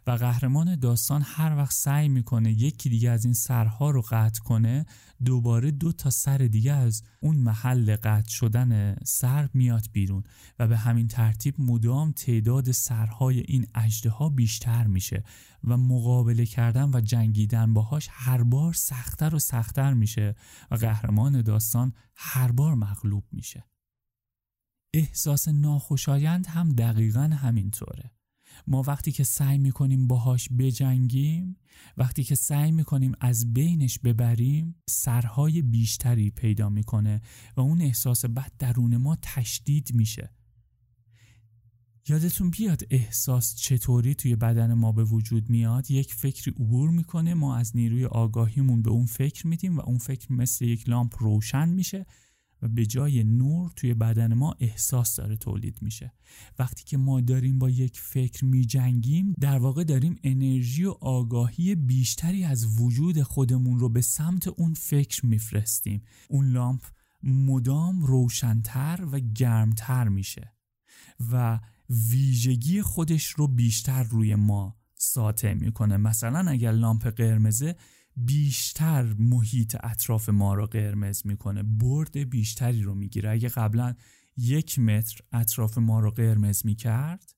و 0.06 0.10
قهرمان 0.10 0.76
داستان 0.76 1.22
هر 1.24 1.56
وقت 1.56 1.72
سعی 1.72 2.08
می‌کنه 2.08 2.52
یکی 2.52 2.88
دیگه 2.88 3.10
از 3.10 3.24
این 3.24 3.34
سرها 3.34 3.90
رو 3.90 4.02
قطع 4.10 4.40
کنه 4.42 4.86
دوباره 5.24 5.70
دو 5.70 5.92
تا 5.92 6.10
سر 6.10 6.38
دیگه 6.38 6.72
از 6.72 7.02
اون 7.20 7.36
محل 7.36 7.96
قطع 7.96 8.30
شدن 8.30 8.96
سر 9.04 9.48
میاد 9.54 9.86
بیرون 9.92 10.22
و 10.58 10.68
به 10.68 10.76
همین 10.76 11.08
ترتیب 11.08 11.54
مدام 11.58 12.12
تعداد 12.12 12.70
سرهای 12.70 13.40
این 13.40 13.66
اجده 13.74 14.10
ها 14.10 14.28
بیشتر 14.28 14.86
میشه 14.86 15.24
و 15.64 15.76
مقابله 15.76 16.46
کردن 16.46 16.90
و 16.94 17.00
جنگیدن 17.00 17.74
باهاش 17.74 18.08
هر 18.10 18.42
بار 18.42 18.72
سختتر 18.72 19.34
و 19.34 19.38
سختتر 19.38 19.94
میشه 19.94 20.34
و 20.70 20.74
قهرمان 20.74 21.42
داستان 21.42 21.92
هر 22.16 22.52
بار 22.52 22.74
مغلوب 22.74 23.24
میشه. 23.32 23.64
احساس 24.94 25.48
ناخوشایند 25.48 26.46
هم 26.46 26.72
دقیقا 26.72 27.20
همینطوره. 27.20 28.10
ما 28.66 28.82
وقتی 28.82 29.12
که 29.12 29.24
سعی 29.24 29.58
می‌کنیم 29.58 30.06
باهاش 30.06 30.48
بجنگیم 30.58 31.56
وقتی 31.96 32.24
که 32.24 32.34
سعی 32.34 32.72
می‌کنیم 32.72 33.12
از 33.20 33.54
بینش 33.54 33.98
ببریم 33.98 34.74
سرهای 34.88 35.62
بیشتری 35.62 36.30
پیدا 36.30 36.68
می‌کنه 36.68 37.20
و 37.56 37.60
اون 37.60 37.80
احساس 37.80 38.24
بد 38.24 38.52
درون 38.58 38.96
ما 38.96 39.16
تشدید 39.22 39.94
میشه. 39.94 40.30
یادتون 42.08 42.50
بیاد 42.50 42.82
احساس 42.90 43.54
چطوری 43.54 44.14
توی 44.14 44.36
بدن 44.36 44.74
ما 44.74 44.92
به 44.92 45.04
وجود 45.04 45.50
میاد؟ 45.50 45.90
یک 45.90 46.14
فکری 46.14 46.50
عبور 46.50 46.90
می‌کنه 46.90 47.34
ما 47.34 47.56
از 47.56 47.76
نیروی 47.76 48.04
آگاهیمون 48.04 48.82
به 48.82 48.90
اون 48.90 49.06
فکر 49.06 49.46
میدیم 49.46 49.76
و 49.76 49.80
اون 49.80 49.98
فکر 49.98 50.32
مثل 50.32 50.64
یک 50.64 50.88
لامپ 50.88 51.22
روشن 51.22 51.68
میشه. 51.68 52.06
و 52.64 52.68
به 52.68 52.86
جای 52.86 53.24
نور 53.24 53.72
توی 53.76 53.94
بدن 53.94 54.34
ما 54.34 54.54
احساس 54.60 55.16
داره 55.16 55.36
تولید 55.36 55.82
میشه. 55.82 56.12
وقتی 56.58 56.84
که 56.84 56.96
ما 56.96 57.20
داریم 57.20 57.58
با 57.58 57.70
یک 57.70 58.00
فکر 58.00 58.44
می 58.44 58.66
جنگیم 58.66 59.34
در 59.40 59.58
واقع 59.58 59.84
داریم 59.84 60.16
انرژی 60.22 60.84
و 60.84 60.90
آگاهی 60.90 61.74
بیشتری 61.74 62.44
از 62.44 62.80
وجود 62.80 63.22
خودمون 63.22 63.78
رو 63.78 63.88
به 63.88 64.00
سمت 64.00 64.48
اون 64.48 64.74
فکر 64.74 65.26
میفرستیم. 65.26 66.02
اون 66.28 66.52
لامپ 66.52 66.82
مدام 67.22 68.02
روشنتر 68.02 69.06
و 69.12 69.20
گرمتر 69.20 70.08
میشه 70.08 70.52
و 71.32 71.60
ویژگی 72.10 72.82
خودش 72.82 73.26
رو 73.26 73.48
بیشتر 73.48 74.02
روی 74.02 74.34
ما 74.34 74.76
ساطع 74.94 75.54
می‌کنه. 75.54 75.96
مثلا 75.96 76.50
اگر 76.50 76.72
لامپ 76.72 77.06
قرمزه 77.06 77.76
بیشتر 78.16 79.14
محیط 79.18 79.76
اطراف 79.82 80.28
ما 80.28 80.54
رو 80.54 80.66
قرمز 80.66 81.26
می‌کنه. 81.26 81.62
برد 81.62 82.18
بیشتری 82.18 82.82
رو 82.82 82.94
می‌گیره. 82.94 83.30
اگه 83.30 83.48
قبلا 83.48 83.94
یک 84.36 84.78
متر 84.78 85.20
اطراف 85.32 85.78
ما 85.78 86.00
رو 86.00 86.10
قرمز 86.10 86.66
می‌کرد 86.66 87.34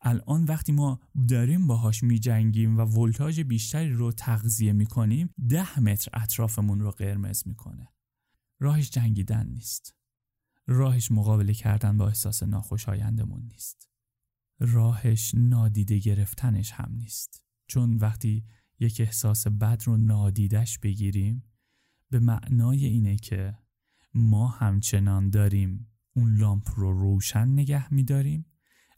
الان 0.00 0.44
وقتی 0.44 0.72
ما 0.72 1.00
داریم 1.28 1.66
باهاش 1.66 2.02
میجنگیم 2.02 2.78
و 2.78 2.80
ولتاژ 2.80 3.40
بیشتری 3.40 3.92
رو 3.92 4.12
تغذیه 4.12 4.72
می‌کنیم 4.72 5.34
ده 5.48 5.80
متر 5.80 6.10
اطرافمون 6.12 6.80
رو 6.80 6.90
قرمز 6.90 7.48
می‌کنه. 7.48 7.88
راهش 8.60 8.90
جنگیدن 8.90 9.46
نیست. 9.46 9.94
راهش 10.66 11.10
مقابله 11.10 11.54
کردن 11.54 11.98
با 11.98 12.08
احساس 12.08 12.42
ناخوشایندمون 12.42 13.42
نیست. 13.42 13.88
راهش 14.60 15.34
نادیده 15.34 15.98
گرفتنش 15.98 16.72
هم 16.72 16.92
نیست. 16.92 17.44
چون 17.66 17.96
وقتی 17.96 18.44
یک 18.80 19.00
احساس 19.00 19.46
بد 19.46 19.82
رو 19.84 19.96
نادیدش 19.96 20.78
بگیریم 20.78 21.42
به 22.10 22.18
معنای 22.18 22.84
اینه 22.84 23.16
که 23.16 23.58
ما 24.14 24.48
همچنان 24.48 25.30
داریم 25.30 25.86
اون 26.16 26.36
لامپ 26.36 26.70
رو 26.76 26.92
روشن 26.92 27.48
نگه 27.48 27.94
میداریم 27.94 28.46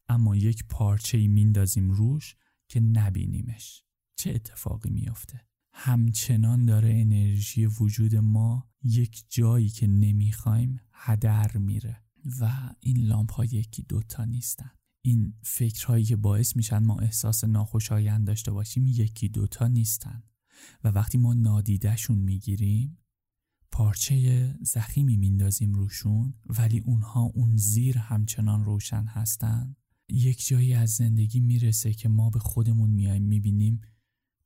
اما 0.09 0.37
یک 0.37 0.65
پارچه 0.69 1.29
میندازیم 1.29 1.91
روش 1.91 2.37
که 2.69 2.81
نبینیمش. 2.81 3.83
چه 4.17 4.31
اتفاقی 4.31 4.91
میافته؟ 4.91 5.41
همچنان 5.73 6.65
داره 6.65 6.95
انرژی 6.95 7.67
وجود 7.67 8.17
ما 8.17 8.69
یک 8.83 9.25
جایی 9.29 9.69
که 9.69 9.87
نمی‌خوایم 9.87 10.81
هدر 10.93 11.57
میره 11.57 12.03
و 12.41 12.71
این 12.81 12.99
لامپ 12.99 13.33
ها 13.33 13.45
یکی 13.45 13.83
دوتا 13.83 14.25
نیستن. 14.25 14.71
این 15.07 15.35
فکرهایی 15.43 16.05
که 16.05 16.17
باعث 16.17 16.57
میشن 16.57 16.79
ما 16.79 16.99
احساس 16.99 17.45
ناخوشایند 17.45 18.27
داشته 18.27 18.51
باشیم 18.51 18.87
یکی 18.87 19.29
دوتا 19.29 19.69
نیستن. 19.69 20.23
و 20.85 20.89
وقتی 20.89 21.19
ما 21.19 21.35
نادیدهشون 21.35 22.19
می‌گیریم 22.19 22.99
پارچه 23.73 24.55
زخیمی 24.63 25.17
میندازیم 25.17 25.75
روشون 25.75 26.35
ولی 26.47 26.79
اونها 26.79 27.21
اون 27.23 27.57
زیر 27.57 27.99
همچنان 27.99 28.65
روشن 28.65 29.05
هستن. 29.05 29.77
یک 30.09 30.47
جایی 30.47 30.75
از 30.75 30.91
زندگی 30.91 31.41
می‌رسه 31.41 31.95
که 31.95 32.09
ما 32.09 32.31
به 32.31 32.39
خودمون 32.39 32.91
میایم 32.91 33.23
می‌بینیم 33.23 33.81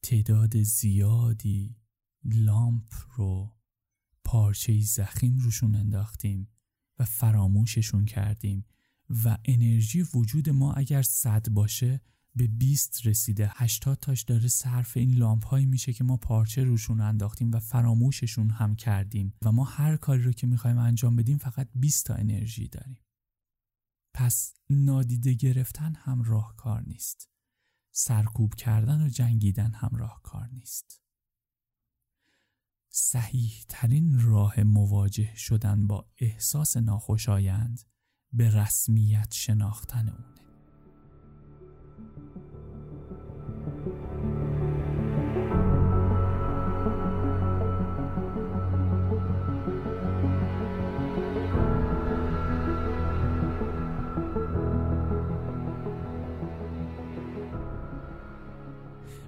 تعداد 0.03 0.63
زیادی 0.63 1.77
لامپ 2.25 2.93
رو 3.17 3.57
پارچه 4.25 4.81
زخیم 4.81 5.39
روشون 5.39 5.75
انداختیم 5.75 6.49
و 6.99 7.05
فراموششون 7.05 8.05
کردیم. 8.05 8.65
و 9.25 9.39
انرژی 9.45 10.03
وجود 10.03 10.51
ما 10.51 10.73
اگر 10.73 11.03
صد 11.03 11.49
باشه 11.49 12.01
به 12.35 12.47
20 12.47 13.07
رسیده. 13.07 13.51
80 13.55 13.99
تاش 13.99 14.23
داره 14.23 14.49
صرف 14.49 14.97
این 14.97 15.15
لامپ 15.15 15.45
هایی 15.47 15.67
میشه 15.67 15.93
که 15.93 16.05
ما 16.05 16.17
پارچه 16.17 16.65
روشون 16.65 17.01
انداختیم 17.01 17.51
و 17.53 17.59
فراموششون 17.59 18.51
هم 18.51 18.77
کردیم. 18.77 19.35
و 19.43 19.53
ما 19.53 19.65
هر 19.65 19.97
کاری 19.97 20.23
رو 20.23 20.33
که 20.33 20.47
می‌خوایم 20.47 20.79
انجام 20.79 21.17
بدیم 21.17 21.39
فقط 21.39 21.69
20 21.75 22.07
تا 22.07 22.15
انرژی 22.15 22.69
داریم. 22.69 22.99
پس 24.15 24.55
نادیده 24.71 25.35
گرفتن 25.35 25.95
هم 25.95 26.23
راهکار 26.23 26.83
نیست. 26.87 27.29
سرکوب 27.93 28.55
کردن 28.55 29.07
و 29.07 29.09
جنگیدن 29.09 29.73
هم 29.73 29.91
راهکار 29.93 30.49
نیست. 30.53 31.03
صحیح 32.93 33.53
ترین 33.69 34.21
راه 34.21 34.61
مواجه 34.61 35.35
شدن 35.37 35.87
با 35.87 36.11
احساس 36.19 36.77
ناخوشایند 36.77 37.81
به 38.33 38.51
رسمیت 38.51 39.35
شناختن 39.35 40.09
اونه. 40.09 40.31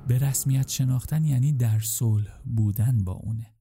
به 0.09 0.19
رسمیت 0.19 0.69
شناختن 0.69 1.25
یعنی 1.25 1.53
در 1.53 1.81
صلح 1.81 2.41
بودن 2.45 3.05
با 3.05 3.13
اونه. 3.13 3.55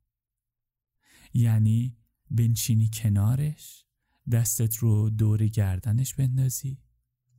یعنی 1.33 1.97
بنشینی 2.31 2.89
کنارش 2.93 3.85
دستت 4.31 4.75
رو 4.75 5.09
دور 5.09 5.47
گردنش 5.47 6.13
بندازی 6.13 6.77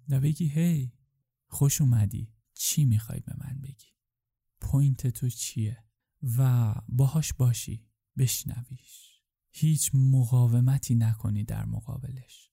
و 0.09 0.21
بگی 0.21 0.49
هی 0.49 0.93
خوش 1.49 1.81
اومدی. 1.81 2.33
چی 2.55 2.85
می‌خوای 2.85 3.21
به 3.21 3.35
من 3.39 3.61
بگی؟ 3.61 3.87
پوینت 4.61 5.07
تو 5.07 5.29
چیه؟ 5.29 5.85
و 6.39 6.75
باهاش 6.89 7.33
باشی 7.33 7.87
بشنویش. 8.19 9.23
هیچ 9.51 9.91
مقاومتی 9.95 10.95
نکنی 10.95 11.45
در 11.45 11.65
مقابلش. 11.65 12.51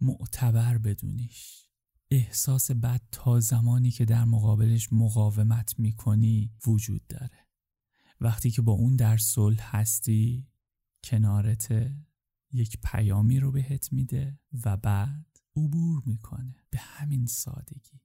معتبر 0.00 0.78
بدونیش. 0.78 1.66
احساس 2.10 2.70
بد 2.70 3.02
تا 3.12 3.40
زمانی 3.40 3.90
که 3.90 4.04
در 4.04 4.24
مقابلش 4.24 4.92
مقاومت 4.92 5.78
می‌کنی 5.78 6.52
وجود 6.66 7.06
داره. 7.06 7.48
وقتی 8.20 8.50
که 8.50 8.62
با 8.62 8.72
اون 8.72 8.96
در 8.96 9.16
صلح 9.16 9.76
هستی 9.76 10.48
کنارت 11.04 11.92
یک 12.52 12.78
پیامی 12.84 13.40
رو 13.40 13.52
بهت 13.52 13.92
میده 13.92 14.38
و 14.64 14.76
بعد 14.76 15.40
عبور 15.56 16.02
می‌کنه 16.06 16.64
به 16.70 16.78
همین 16.78 17.26
سادگی. 17.26 18.00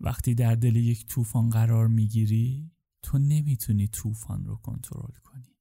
وقتی 0.00 0.34
در 0.34 0.54
دل 0.54 0.76
یک 0.76 1.06
طوفان 1.06 1.50
قرار 1.50 1.88
می‌گیری 1.88 2.70
تو 3.02 3.18
نمی‌تونی 3.18 3.88
طوفان 3.88 4.44
رو 4.44 4.56
کنترل 4.56 5.18
کنی. 5.24 5.56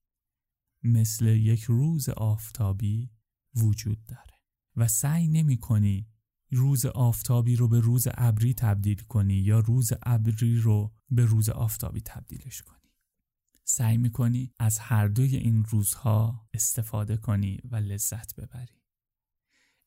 مثل 0.84 1.26
یک 1.26 1.64
روز 1.64 2.10
آفتابی 2.10 3.12
وجود 3.56 4.06
داره 4.06 4.34
و 4.76 4.88
سعی 4.88 5.28
نمی 5.28 5.58
کنی 5.58 6.08
روز 6.52 6.86
آفتابی 6.86 7.56
رو 7.56 7.68
به 7.68 7.80
روز 7.80 8.08
ابری 8.14 8.54
تبدیل 8.54 9.02
کنی 9.02 9.34
یا 9.34 9.60
روز 9.60 9.92
ابری 10.04 10.58
رو 10.58 10.94
به 11.10 11.26
روز 11.26 11.50
آفتابی 11.50 12.02
تبدیلش 12.02 12.62
کنی. 12.62 12.85
سعی 13.68 13.98
می‌کنی 13.98 14.54
از 14.60 14.80
هر 14.80 15.08
دوی 15.08 15.36
این 15.36 15.66
روزها 15.66 16.48
استفاده 16.54 17.18
کنی 17.18 17.60
و 17.72 17.76
لذت 17.76 18.36
ببری. 18.36 18.82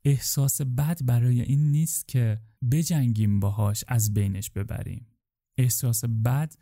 احساس 0.04 0.62
بد 0.62 1.04
برای 1.04 1.40
این 1.40 1.70
نیست 1.70 2.08
که 2.08 2.40
بجنگیم 2.70 3.40
باهاش 3.40 3.84
از 3.88 4.14
بینش 4.14 4.50
ببریم. 4.50 5.06
احساس 5.58 6.04
بد 6.04 6.54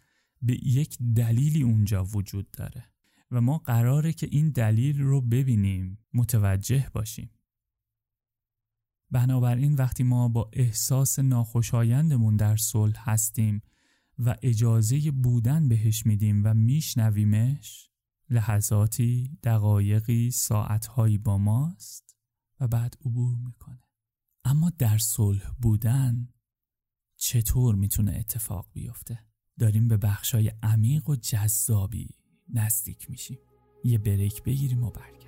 به 0.43 0.67
یک 0.67 0.99
دلیلی 1.17 1.63
اونجا 1.63 2.05
وجود 2.05 2.51
داره 2.51 2.85
و 3.31 3.41
ما 3.41 3.59
قراره 3.59 4.13
که 4.13 4.29
این 4.31 4.51
دلیل 4.51 5.01
رو 5.01 5.21
ببینیم 5.21 5.99
متوجه 6.15 6.91
باشیم. 6.95 7.31
بنابراین 9.11 9.75
وقتی 9.75 10.03
ما 10.03 10.29
با 10.29 10.51
احساس 10.53 11.19
ناخوشایندمون 11.19 12.37
در 12.37 12.57
صلح 12.57 13.11
هستیم 13.11 13.63
و 14.19 14.37
اجازه 14.43 15.11
بودن 15.11 15.69
بهش 15.69 16.07
میدیم 16.07 16.43
و 16.45 16.55
میشنویمش 16.55 17.91
لحظاتی، 18.31 19.39
دقایقی، 19.43 20.31
ساعتهایی 20.31 21.19
با 21.19 21.39
ماست 21.39 22.17
و 22.61 22.69
بعد 22.69 22.97
عبور 23.05 23.37
می‌کنه. 23.37 23.83
اما 24.45 24.71
در 24.79 24.99
صلح 24.99 25.51
بودن 25.63 26.29
چطور 27.17 27.75
می‌تونه 27.75 28.13
اتفاق 28.13 28.69
بیفته؟ 28.73 29.19
داریم 29.59 29.89
به 29.89 29.97
بخشای 29.97 30.53
عمیق 30.63 31.09
و 31.09 31.17
جذابی 31.17 32.09
نزدیک 32.49 33.11
میشیم. 33.11 33.39
یه 33.85 33.99
بریک 33.99 34.43
بگیریم 34.43 34.85
و 34.85 34.91
برگردیم. 34.91 35.26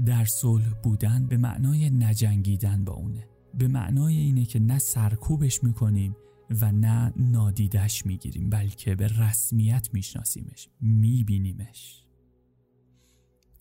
در 0.00 0.24
صلح 0.24 0.68
بودن 0.82 1.26
به 1.26 1.36
معنای 1.36 1.90
نجنگیدن 1.90 2.84
با 2.84 2.92
اونه. 2.92 3.28
به 3.54 3.68
معنای 3.68 4.16
اینه 4.16 4.44
که 4.44 4.58
نه 4.58 4.78
سرکوبش 4.78 5.64
می‌کنیم 5.64 6.16
و 6.60 6.72
نه 6.72 7.12
نادیدش 7.16 8.06
می‌گیریم 8.06 8.50
بلکه 8.50 8.94
به 8.94 9.06
رسمیت 9.06 9.88
میشناسیمش 9.92 10.68
میبینیمش. 10.80 12.04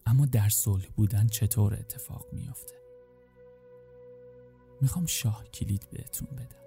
اما 0.05 0.25
در 0.25 0.49
صلح 0.49 0.85
بودن 0.95 1.27
چطور 1.27 1.73
اتفاق 1.73 2.25
میافته؟ 2.33 2.75
می‌خوام 4.81 5.05
شاه 5.05 5.43
کلید 5.53 5.87
بهتون 5.91 6.27
بدم. 6.31 6.59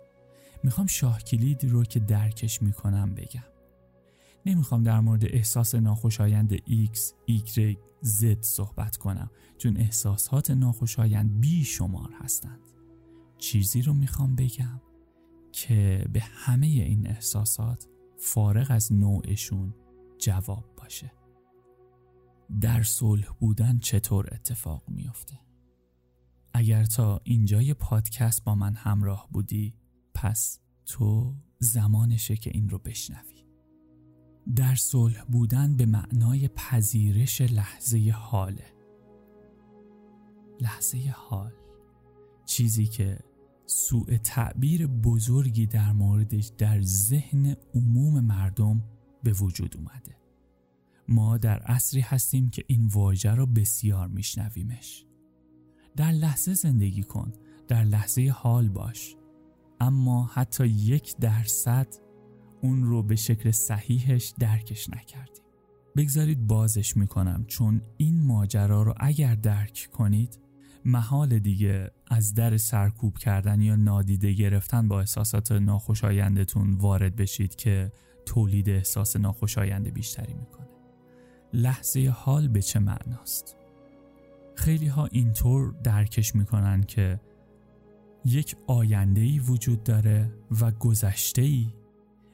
می‌خوام 0.63 0.87
شاه 0.87 1.23
کلید 1.23 1.65
رو 1.65 1.85
که 1.85 2.01
درکش 2.01 2.63
می‌کنم 2.63 3.15
بگم. 3.15 3.52
نمی‌خوام 4.47 4.83
در 4.83 5.01
مورد 5.01 5.25
احساس 5.25 5.75
ناخوشایند 5.75 6.57
X, 6.57 6.99
Y, 7.29 7.77
Z 8.05 8.41
صحبت 8.41 8.97
کنم 8.97 9.31
چون 9.59 9.77
احساسات 9.77 10.51
ناخوشایند 10.51 11.41
بی 11.41 11.65
شمار 11.65 12.13
هستند. 12.13 12.61
چیزی 13.39 13.83
رو 13.83 13.93
می‌خوام 13.93 14.37
بگم 14.37 14.81
که 15.53 16.07
به 16.13 16.21
همه 16.21 16.67
این 16.67 17.07
احساسات 17.07 17.89
فارغ 18.19 18.67
از 18.71 18.93
نوعشون 18.93 19.75
جواب 20.19 20.65
باشه. 20.77 21.13
در 22.61 22.83
صلح 22.83 23.29
بودن 23.41 23.79
چطور 23.79 24.29
اتفاق 24.33 24.85
میافته؟ 24.89 25.39
اگر 26.55 26.85
تا 26.85 27.21
اینجای 27.25 27.75
پادکست 27.75 28.45
با 28.45 28.55
من 28.55 28.75
همراه 28.75 29.29
بودی 29.31 29.75
پس 30.15 30.61
تو 30.87 31.37
زمانشه 31.59 32.37
که 32.37 32.51
این 32.55 32.69
رو 32.69 32.79
بشنوی. 32.79 33.42
در 34.57 34.75
صلح 34.75 35.25
بودن 35.25 35.77
به 35.77 35.87
معنای 35.87 36.49
پذیرش 36.49 37.41
لحظه 37.41 38.11
حاله 38.17 38.73
لحظه 40.63 41.15
حال. 41.17 41.53
چیزی 42.47 42.87
که 42.87 43.19
سوء 43.67 44.17
تعبیر 44.17 44.87
بزرگی 44.87 45.67
در 45.67 45.93
موردش 45.93 46.53
در 46.59 46.83
ذهن 46.83 47.57
عموم 47.75 48.21
مردم 48.21 48.83
به 49.23 49.33
وجود 49.33 49.77
اومده. 49.77 50.17
ما 51.09 51.39
در 51.39 51.59
عصری 51.59 52.01
هستیم 52.01 52.51
که 52.51 52.65
این 52.67 52.87
واژه 52.87 53.35
را 53.35 53.47
بسیار 53.47 54.09
میشنویمش. 54.09 55.05
در 55.97 56.13
لحظه 56.13 56.55
زندگی 56.55 57.03
کن 57.03 57.33
در 57.69 57.85
لحظه 57.85 58.35
حال 58.35 58.69
باش. 58.69 59.17
اما 59.81 60.25
حتی 60.25 60.67
یک 60.67 61.17
درصد 61.17 61.87
اون 62.63 62.85
رو 62.85 63.03
به 63.03 63.17
شکل 63.17 63.51
صحیحش 63.51 64.35
درکش 64.39 64.91
نکردیم 64.91 65.43
بگذارید 65.97 66.47
بازش 66.47 66.97
می‌کنم 66.97 67.45
چون 67.47 67.83
این 67.97 68.23
ماجرا 68.23 68.83
رو 68.83 68.95
اگر 68.97 69.35
درک 69.35 69.89
کنید 69.93 70.39
محال 70.85 71.39
دیگه 71.39 71.91
از 72.07 72.35
در 72.35 72.57
سرکوب 72.57 73.19
کردن 73.19 73.61
یا 73.61 73.77
نادیده 73.77 74.33
گرفتن 74.33 74.89
با 74.89 75.01
احساسات 75.01 75.53
ناخوشایندتون 75.53 76.75
وارد 76.75 77.17
بشید 77.17 77.57
که 77.57 77.93
تولید 78.27 78.71
احساس 78.71 79.17
ناخوشایند 79.17 79.93
بیشتری 79.95 80.35
می‌کنه 80.35 80.69
لحظه 81.53 82.09
حال 82.17 82.49
به 82.49 82.63
چه 82.63 82.79
معناست؟ 82.79 83.57
خیلی 84.57 84.87
ها 84.87 85.07
اینطور 85.07 85.75
درکش 85.85 86.35
می‌کنن 86.35 86.83
که 86.83 87.21
یک 88.25 88.57
آینده 88.67 89.21
ای 89.21 89.39
وجود 89.39 89.85
داره 89.85 90.33
و 90.61 90.71
گذشته 90.71 91.43
ای 91.43 91.67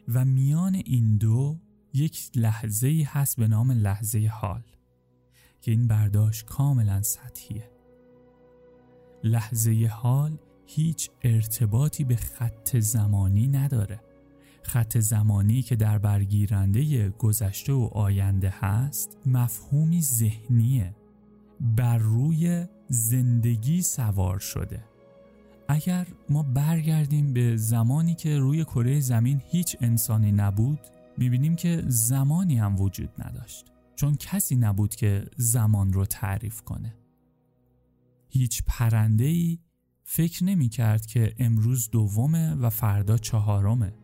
و 0.09 0.25
میان 0.25 0.75
این 0.75 1.17
دو 1.17 1.59
یک 1.95 2.31
لحظه 2.35 3.07
هست 3.07 3.37
به 3.37 3.49
نام 3.49 3.73
لحظه 3.73 4.31
حال 4.33 4.63
که 5.61 5.71
این 5.71 5.89
برداشت 5.89 6.47
کاملا 6.47 7.03
سطحیه. 7.03 7.71
لحظه 9.25 9.91
حال 9.93 10.39
هیچ 10.67 11.11
ارتباطی 11.23 12.05
به 12.05 12.17
خط 12.17 12.77
زمانی 12.77 13.47
نداره. 13.47 14.01
خط 14.63 14.99
زمانی 14.99 15.63
که 15.63 15.77
در 15.77 15.99
برگیرنده 15.99 17.09
گذشته 17.09 17.73
و 17.73 17.89
آینده 17.93 18.55
هست 18.61 19.17
مفهومی 19.27 20.03
ذهنیه. 20.03 20.97
بر 21.61 21.99
روی 21.99 22.67
زندگی 22.89 23.83
سوار 23.83 24.39
شده. 24.39 24.85
اگر 25.69 26.07
ما 26.31 26.43
برگردیم 26.43 27.33
به 27.33 27.57
زمانی 27.57 28.15
که 28.15 28.39
روی 28.39 28.65
کره 28.65 29.01
زمین 29.01 29.43
هیچ 29.47 29.77
انسانی 29.81 30.33
نبود 30.33 30.81
می‌بینیم 31.19 31.57
که 31.57 31.83
زمانی 31.87 32.59
هم 32.59 32.81
وجود 32.81 33.11
نداشت. 33.19 33.67
چون 33.97 34.15
کسی 34.15 34.57
نبود 34.57 34.95
که 34.95 35.25
زمان 35.37 35.93
رو 35.93 36.05
تعریف 36.05 36.63
کنه. 36.63 36.95
هیچ 38.29 38.63
پرنده 38.67 39.59
فکر 40.05 40.45
نمی 40.45 40.69
کرد 40.69 41.07
که 41.07 41.35
امروز 41.39 41.91
دومه 41.91 42.55
و 42.55 42.71
فردا 42.71 43.19
چهارمه. 43.19 43.95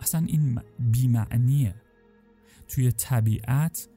اصلا 0.00 0.24
این 0.26 0.60
بیمعنیه. 0.78 1.74
توی 2.68 2.92
طبیعت 2.92 3.88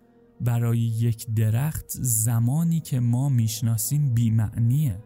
برای 0.42 0.80
یک 0.80 1.28
درخت 1.34 1.86
زمانی 2.00 2.80
که 2.80 3.00
ما 3.00 3.30
می‌شناسیم 3.30 4.14
بیمعنیه. 4.14 5.04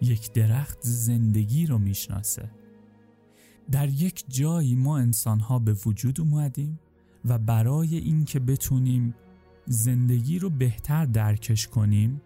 یک 0.00 0.32
درخت 0.32 0.78
زندگی 0.80 1.66
رو 1.66 1.78
می‌شناسه. 1.78 2.50
در 3.70 3.88
یک 3.88 4.24
جایی 4.28 4.74
ما 4.74 4.98
انسانها 4.98 5.58
به 5.58 5.72
وجود 5.72 6.20
اومدیم 6.20 6.80
و 7.24 7.38
برای 7.38 7.96
اینکه 7.96 8.40
بتونیم 8.40 9.14
زندگی 9.66 10.38
رو 10.38 10.50
بهتر 10.50 11.04
درکش 11.04 11.66
کنیم 11.66 12.20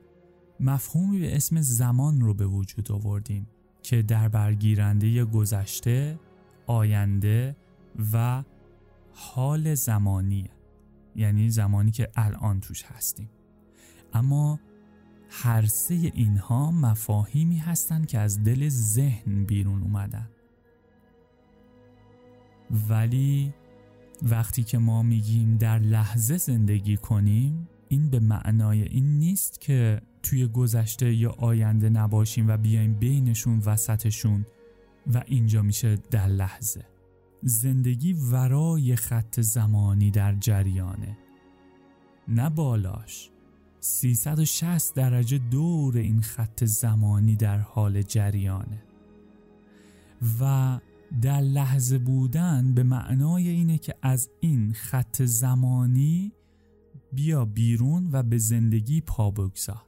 مفهومی 0.60 1.18
به 1.18 1.36
اسم 1.36 1.60
زمان 1.60 2.20
رو 2.20 2.34
به 2.34 2.46
وجود 2.46 2.92
آوردیم 2.92 3.46
که 3.82 4.02
در 4.02 4.28
برگیرنده 4.28 5.24
گذشته، 5.24 6.18
آینده 6.66 7.56
و 8.12 8.44
حال 9.12 9.74
زمانیه. 9.74 10.50
یعنی 11.16 11.50
زمانی 11.50 11.90
که 11.90 12.08
الان 12.14 12.60
توش 12.60 12.82
هستیم. 12.84 13.30
اما 14.12 14.60
هر 15.34 15.66
سه 15.66 15.94
اینها 15.94 16.70
مفاهیمی 16.70 17.56
هستند 17.56 18.06
که 18.06 18.18
از 18.18 18.44
دل 18.44 18.68
ذهن 18.68 19.44
بیرون 19.44 19.82
اومدن. 19.82 20.28
ولی 22.88 23.54
وقتی 24.22 24.64
که 24.64 24.78
ما 24.78 25.02
میگیم 25.02 25.56
در 25.56 25.78
لحظه 25.78 26.36
زندگی 26.36 26.96
کنیم 26.96 27.68
این 27.88 28.10
به 28.10 28.20
معنای 28.20 28.82
این 28.82 29.18
نیست 29.18 29.60
که 29.60 30.02
توی 30.22 30.46
گذشته 30.46 31.14
یا 31.14 31.30
آینده 31.30 31.88
نباشیم 31.88 32.48
و 32.48 32.56
بیایم 32.56 32.94
بینشون 32.94 33.58
وسطشون 33.58 34.46
و 35.14 35.22
اینجا 35.26 35.62
میشه 35.62 35.96
در 36.10 36.26
لحظه. 36.26 36.84
زندگی 37.42 38.12
ورای 38.12 38.96
خط 38.96 39.40
زمانی 39.40 40.10
در 40.10 40.34
جریانه 40.34 41.18
نه 42.28 42.50
بالاش. 42.50 43.31
360 43.84 44.94
درجه 44.94 45.38
دور 45.38 45.96
این 45.96 46.20
خط 46.20 46.64
زمانی 46.64 47.36
در 47.36 47.58
حال 47.58 48.02
جریانه 48.02 48.82
و 50.40 50.78
در 51.22 51.40
لحظه 51.40 51.98
بودن 51.98 52.74
به 52.74 52.82
معنای 52.82 53.48
اینه 53.48 53.78
که 53.78 53.94
از 54.02 54.30
این 54.40 54.72
خط 54.72 55.22
زمانی 55.22 56.32
بیا 57.12 57.44
بیرون 57.44 58.08
و 58.12 58.22
به 58.22 58.38
زندگی 58.38 59.00
پا 59.00 59.30
بگذار 59.30 59.86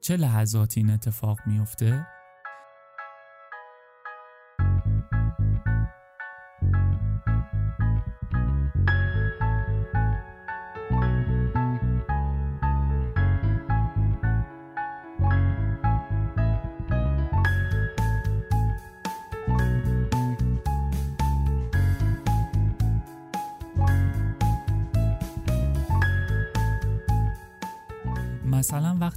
چه 0.00 0.16
لحظاتی 0.16 0.80
این 0.80 0.90
اتفاق 0.90 1.38
میفته؟ 1.46 2.06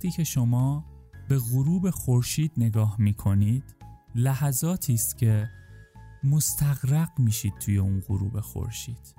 وقتی 0.03 0.17
که 0.17 0.23
شما 0.23 0.85
به 1.29 1.39
غروب 1.39 1.89
خورشید 1.89 2.51
نگاه 2.57 2.95
می 2.99 3.13
کنید 3.13 3.63
لحظاتی 4.15 4.93
است 4.93 5.17
که 5.17 5.49
مستغرق 6.23 7.19
میشید 7.19 7.53
توی 7.59 7.77
اون 7.77 7.99
غروب 8.07 8.39
خورشید. 8.39 9.15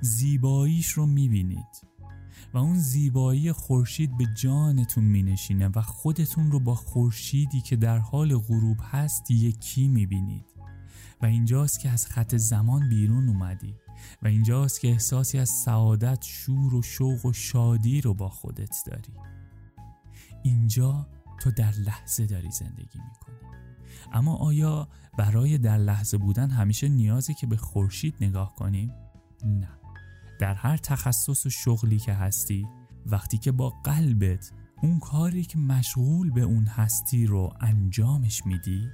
زیباییش 0.00 0.88
رو 0.88 1.06
می 1.06 1.28
بینید 1.28 1.86
و 2.54 2.58
اون 2.58 2.78
زیبایی 2.78 3.52
خورشید 3.52 4.16
به 4.16 4.26
جانتون 4.42 5.04
می 5.04 5.22
نشینه 5.22 5.68
و 5.68 5.82
خودتون 5.82 6.50
رو 6.50 6.60
با 6.60 6.74
خورشیدی 6.74 7.60
که 7.60 7.76
در 7.76 7.98
حال 7.98 8.38
غروب 8.38 8.78
هست 8.82 9.30
یکی 9.30 9.88
می 9.88 10.06
بینید 10.06 10.46
و 11.22 11.26
اینجاست 11.26 11.80
که 11.80 11.88
از 11.90 12.06
خط 12.06 12.36
زمان 12.36 12.88
بیرون 12.88 13.28
اومدی 13.28 13.74
و 14.22 14.26
اینجاست 14.26 14.80
که 14.80 14.88
احساسی 14.88 15.38
از 15.38 15.48
سعادت 15.48 16.22
شور 16.22 16.74
و 16.74 16.82
شوق 16.82 17.26
و 17.26 17.32
شادی 17.32 18.00
رو 18.00 18.14
با 18.14 18.28
خودت 18.28 18.76
داری. 18.86 19.37
اینجا 20.42 21.06
تو 21.40 21.50
در 21.50 21.72
لحظه 21.86 22.26
داری 22.26 22.50
زندگی 22.50 22.98
می‌کنی. 22.98 23.36
اما 24.12 24.36
آیا 24.36 24.88
برای 25.18 25.58
در 25.58 25.78
لحظه 25.78 26.18
بودن 26.18 26.50
همیشه 26.50 26.88
نیازی 26.88 27.34
که 27.34 27.46
به 27.46 27.56
خورشید 27.56 28.14
نگاه 28.20 28.54
کنیم؟ 28.54 28.92
نه. 29.44 29.68
در 30.38 30.54
هر 30.54 30.76
تخصص 30.76 31.46
و 31.46 31.50
شغلی 31.50 31.98
که 31.98 32.12
هستی 32.12 32.66
وقتی 33.06 33.38
که 33.38 33.52
با 33.52 33.70
قلبت 33.70 34.52
اون 34.82 34.98
کاری 34.98 35.44
که 35.44 35.58
مشغول 35.58 36.30
به 36.30 36.40
اون 36.40 36.64
هستی 36.64 37.26
رو 37.26 37.52
انجامش 37.60 38.46
میدی 38.46 38.88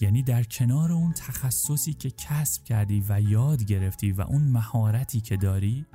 یعنی 0.00 0.22
در 0.22 0.42
کنار 0.42 0.92
اون 0.92 1.12
تخصصی 1.12 1.94
که 1.94 2.10
کسب 2.10 2.64
کردی 2.64 3.04
و 3.08 3.20
یاد 3.20 3.64
گرفتی 3.64 4.12
و 4.12 4.20
اون 4.20 4.42
مهارتی 4.42 5.20
که 5.20 5.36
داری 5.36 5.86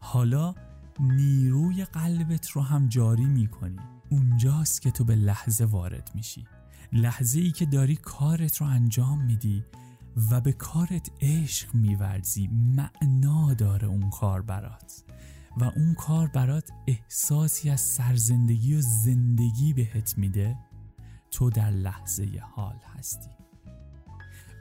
حالا 0.00 0.54
نیروی 1.00 1.84
قلبت 1.84 2.50
رو 2.50 2.62
هم 2.62 2.88
جاری 2.88 3.26
می‌کنی. 3.26 3.97
اونجاست 4.10 4.82
که 4.82 4.90
تو 4.90 5.04
به 5.04 5.14
لحظه 5.14 5.64
وارد 5.64 6.10
میشی. 6.14 6.44
لحظه 6.92 7.40
ای 7.40 7.50
که 7.50 7.66
داری 7.66 7.96
کارت 7.96 8.56
رو 8.56 8.66
انجام 8.66 9.22
میدی 9.24 9.64
و 10.30 10.40
به 10.40 10.52
کارت 10.52 11.10
عشق 11.20 11.74
میورزی. 11.74 12.48
معنا 12.48 13.54
داره 13.54 13.86
اون 13.88 14.10
کار 14.10 14.42
برات. 14.42 15.04
و 15.56 15.64
اون 15.64 15.94
کار 15.94 16.26
برات 16.26 16.70
احساسی 16.86 17.70
از 17.70 17.80
سرزندگی 17.80 18.74
و 18.74 18.80
زندگی 18.80 19.72
بهت 19.72 20.18
میده. 20.18 20.56
تو 21.30 21.50
در 21.50 21.70
لحظه 21.70 22.42
حال 22.54 22.76
هستی. 22.98 23.30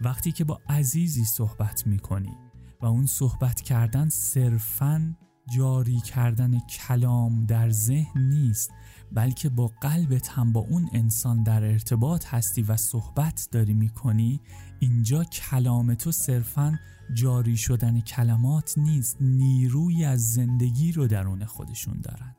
وقتی 0.02 0.32
که 0.32 0.44
با 0.44 0.62
عزیزی 0.70 1.26
صحبت 1.26 1.88
می‌کنی 1.88 2.36
و 2.82 2.86
اون 2.86 3.06
صحبت 3.06 3.62
کردن 3.62 4.10
صرفاً 4.10 5.16
جاری 5.56 6.00
کردن 6.00 6.60
کلام 6.60 7.46
در 7.46 7.70
ذهن 7.70 8.22
نیست 8.22 8.72
بلکه 9.12 9.50
با 9.50 9.72
قلبت 9.82 10.28
هم 10.28 10.52
با 10.52 10.60
اون 10.60 10.90
انسان 10.94 11.44
در 11.44 11.64
ارتباط 11.64 12.26
هستی 12.26 12.62
و 12.62 12.78
صحبت 12.78 13.48
داری 13.52 13.74
می‌کنی. 13.74 14.42
اینجا 14.80 15.24
کلام 15.24 15.94
تو 15.94 16.12
صرفا 16.12 16.80
جاری 17.14 17.58
شدن 17.58 18.00
کلمات 18.00 18.78
نیست 18.78 19.18
نیروی 19.22 20.06
از 20.06 20.34
زندگی 20.34 20.92
رو 20.92 21.08
درون 21.08 21.46
خودشون 21.46 22.02
دارند. 22.02 22.36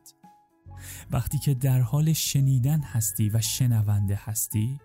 وقتی 1.11 1.39
که 1.39 1.55
در 1.55 1.81
حال 1.81 2.13
شنیدن 2.13 2.81
هستی 2.81 3.29
و 3.29 3.41
شنونده 3.41 4.21
هستی 4.25 4.81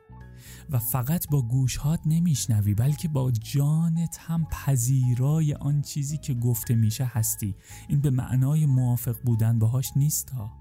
و 0.69 0.79
فقط 0.79 1.29
با 1.29 1.41
گوشهات 1.41 1.99
نمیشنوی 2.05 2.73
بلکه 2.73 3.07
با 3.07 3.31
جانت 3.31 4.17
هم 4.21 4.45
پذیرای 4.51 5.53
آن 5.53 5.81
چیزی 5.81 6.17
که 6.17 6.33
گفته 6.33 6.75
میشه 6.75 7.05
هستی. 7.05 7.55
این 7.87 8.01
به 8.01 8.09
معنای 8.09 8.65
موافق 8.65 9.15
بودن 9.23 9.59
باهاش 9.59 9.91
نیست 9.95 10.29
ها. 10.29 10.51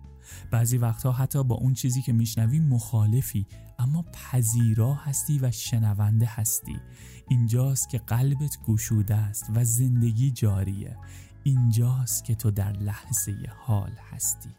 بعضی 0.51 0.79
وقتها 0.79 1.13
حتی 1.13 1.45
با 1.45 1.55
اون 1.55 1.75
چیزی 1.75 2.03
که 2.03 2.13
میشنوی 2.13 2.61
مخالفی 2.61 3.47
اما 3.79 4.05
پذیرا 4.13 4.95
هستی 4.95 5.39
و 5.39 5.51
شنونده 5.51 6.27
هستی. 6.27 6.81
اینجاست 7.29 7.89
که 7.89 7.99
قلبت 7.99 8.59
گشوده 8.67 9.15
است 9.15 9.45
و 9.55 9.65
زندگی 9.65 10.31
جاریه. 10.31 10.97
اینجاست 11.45 12.25
که 12.25 12.35
تو 12.35 12.51
در 12.51 12.73
لحظه 12.73 13.37
حال 13.59 13.93
هستی. 14.11 14.51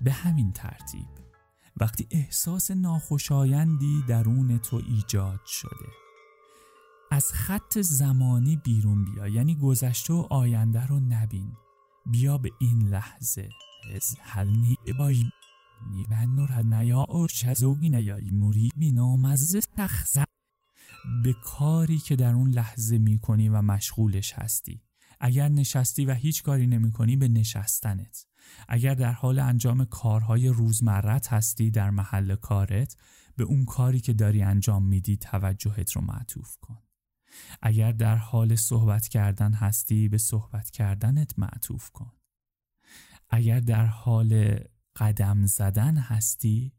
به 0.00 0.12
همین 0.12 0.52
ترتیب 0.52 1.19
وقتی 1.76 2.06
احساس 2.10 2.70
ناخوشایندی 2.70 4.04
درون 4.08 4.58
تو 4.58 4.76
ایجاد 4.76 5.40
شده. 5.46 5.86
از 7.10 7.32
خط 7.32 7.78
زمانی 7.78 8.56
بیرون 8.56 9.04
بیا 9.04 9.28
یعنی 9.28 9.54
گذشته 9.54 10.14
و 10.14 10.26
آینده 10.30 10.86
رو 10.86 11.00
نبین. 11.00 11.52
بیا 12.06 12.38
به 12.38 12.50
این 12.60 12.88
لحظه. 12.88 13.48
از 13.94 14.16
بای 14.98 15.24
نیبن 15.90 16.26
نور 16.26 16.62
نیا 16.62 17.06
ارشزوگی 17.08 17.90
نیایی 17.90 18.30
موری 18.30 18.70
بی 18.76 18.92
نامزه 18.92 19.60
تخزن. 19.76 20.24
به 21.24 21.34
کاری 21.44 21.98
که 21.98 22.16
در 22.16 22.34
اون 22.34 22.50
لحظه 22.50 22.98
می‌کنی 22.98 23.48
و 23.48 23.62
مشغولش 23.62 24.32
هستی. 24.32 24.82
اگر 25.20 25.48
نشستی 25.48 26.04
و 26.04 26.14
هیچ 26.14 26.42
کاری 26.42 26.66
نمی 26.66 26.92
کنی 26.92 27.16
به 27.16 27.28
نشستنت. 27.28 28.26
اگر 28.68 28.94
در 28.94 29.12
حال 29.12 29.38
انجام 29.38 29.84
کارهای 29.84 30.48
روزمرت 30.48 31.32
هستی 31.32 31.70
در 31.70 31.90
محل 31.90 32.36
کارت 32.36 32.96
به 33.36 33.44
اون 33.44 33.64
کاری 33.64 34.00
که 34.00 34.12
داری 34.12 34.42
انجام 34.42 34.86
میدی 34.86 35.16
توجهت 35.16 35.92
رو 35.92 36.02
معطوف 36.02 36.56
کن. 36.56 36.78
اگر 37.62 37.92
در 37.92 38.16
حال 38.16 38.54
صحبت 38.54 39.08
کردن 39.08 39.52
هستی 39.52 40.08
به 40.08 40.18
صحبت 40.18 40.70
کردنت 40.70 41.38
معطوف 41.38 41.90
کن. 41.90 42.12
اگر 43.30 43.60
در 43.60 43.86
حال 43.86 44.58
قدم 44.96 45.46
زدن 45.46 45.96
هستی 45.96 46.72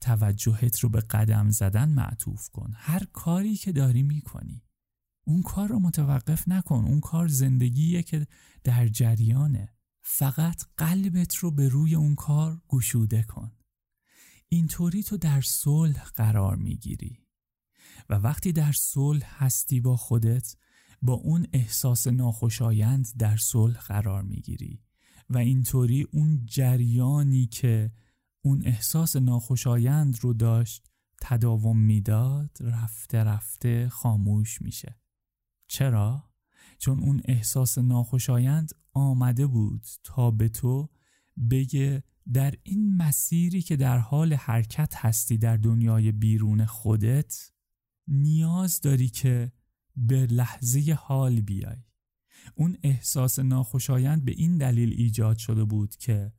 توجهت 0.00 0.78
رو 0.78 0.88
به 0.88 1.00
قدم 1.00 1.50
زدن 1.50 1.88
معطوف 1.88 2.48
کن. 2.48 2.72
هر 2.74 3.04
کاری 3.12 3.56
که 3.56 3.72
داری 3.72 4.02
می‌کنی. 4.02 4.62
اون 5.26 5.42
کار 5.42 5.68
رو 5.68 5.78
متوقف 5.78 6.48
نکن. 6.48 6.84
اون 6.84 7.00
کار 7.00 7.28
زندگیه 7.28 8.02
که 8.02 8.26
در 8.64 8.88
جریانه. 8.88 9.73
فقط 10.06 10.62
قلبت 10.76 11.34
رو 11.34 11.50
به 11.50 11.68
روی 11.68 11.94
اون 11.94 12.14
کار 12.14 12.62
گشوده 12.68 13.22
کن. 13.22 13.52
اینطوری 14.48 15.02
تو 15.02 15.16
در 15.16 15.40
صلح 15.40 16.04
قرار 16.04 16.56
می‌گیری. 16.56 17.26
و 18.08 18.14
وقتی 18.14 18.52
در 18.52 18.72
صلح 18.72 19.44
هستی 19.44 19.80
با 19.80 19.96
خودت 19.96 20.56
با 21.02 21.12
اون 21.12 21.46
احساس 21.52 22.06
ناخوشایند 22.06 23.08
در 23.18 23.36
صلح 23.36 23.78
قرار 23.78 24.22
می‌گیری. 24.22 24.82
و 25.30 25.38
اینطوری 25.38 26.02
اون 26.02 26.46
جریانی 26.46 27.46
که 27.46 27.92
اون 28.40 28.62
احساس 28.66 29.16
ناخوشایند 29.16 30.18
رو 30.20 30.32
داشت 30.34 30.86
تداوم 31.20 31.78
می‌داد 31.80 32.58
رفته 32.60 33.18
رفته 33.18 33.88
خاموش 33.88 34.62
میشه. 34.62 35.00
چرا؟ 35.68 36.33
چون 36.84 37.00
اون 37.00 37.20
احساس 37.24 37.78
ناخوشایند 37.78 38.72
آمده 38.92 39.46
بود 39.46 39.86
تا 40.02 40.30
به 40.30 40.48
تو 40.48 40.90
بگه 41.50 42.02
در 42.32 42.54
این 42.62 42.96
مسیری 42.96 43.62
که 43.62 43.76
در 43.76 43.98
حال 43.98 44.32
حرکت 44.32 44.94
هستی 44.96 45.38
در 45.38 45.56
دنیای 45.56 46.12
بیرون 46.12 46.64
خودت 46.64 47.52
نیاز 48.08 48.80
داری 48.80 49.08
که 49.08 49.52
به 49.96 50.26
لحظه 50.26 50.98
حال 51.00 51.40
بیای. 51.40 51.76
اون 52.54 52.76
احساس 52.82 53.38
ناخوشایند 53.38 54.24
به 54.24 54.32
این 54.32 54.58
دلیل 54.58 54.92
ایجاد 54.92 55.38
شده 55.38 55.64
بود 55.64 55.96
که 55.96 56.32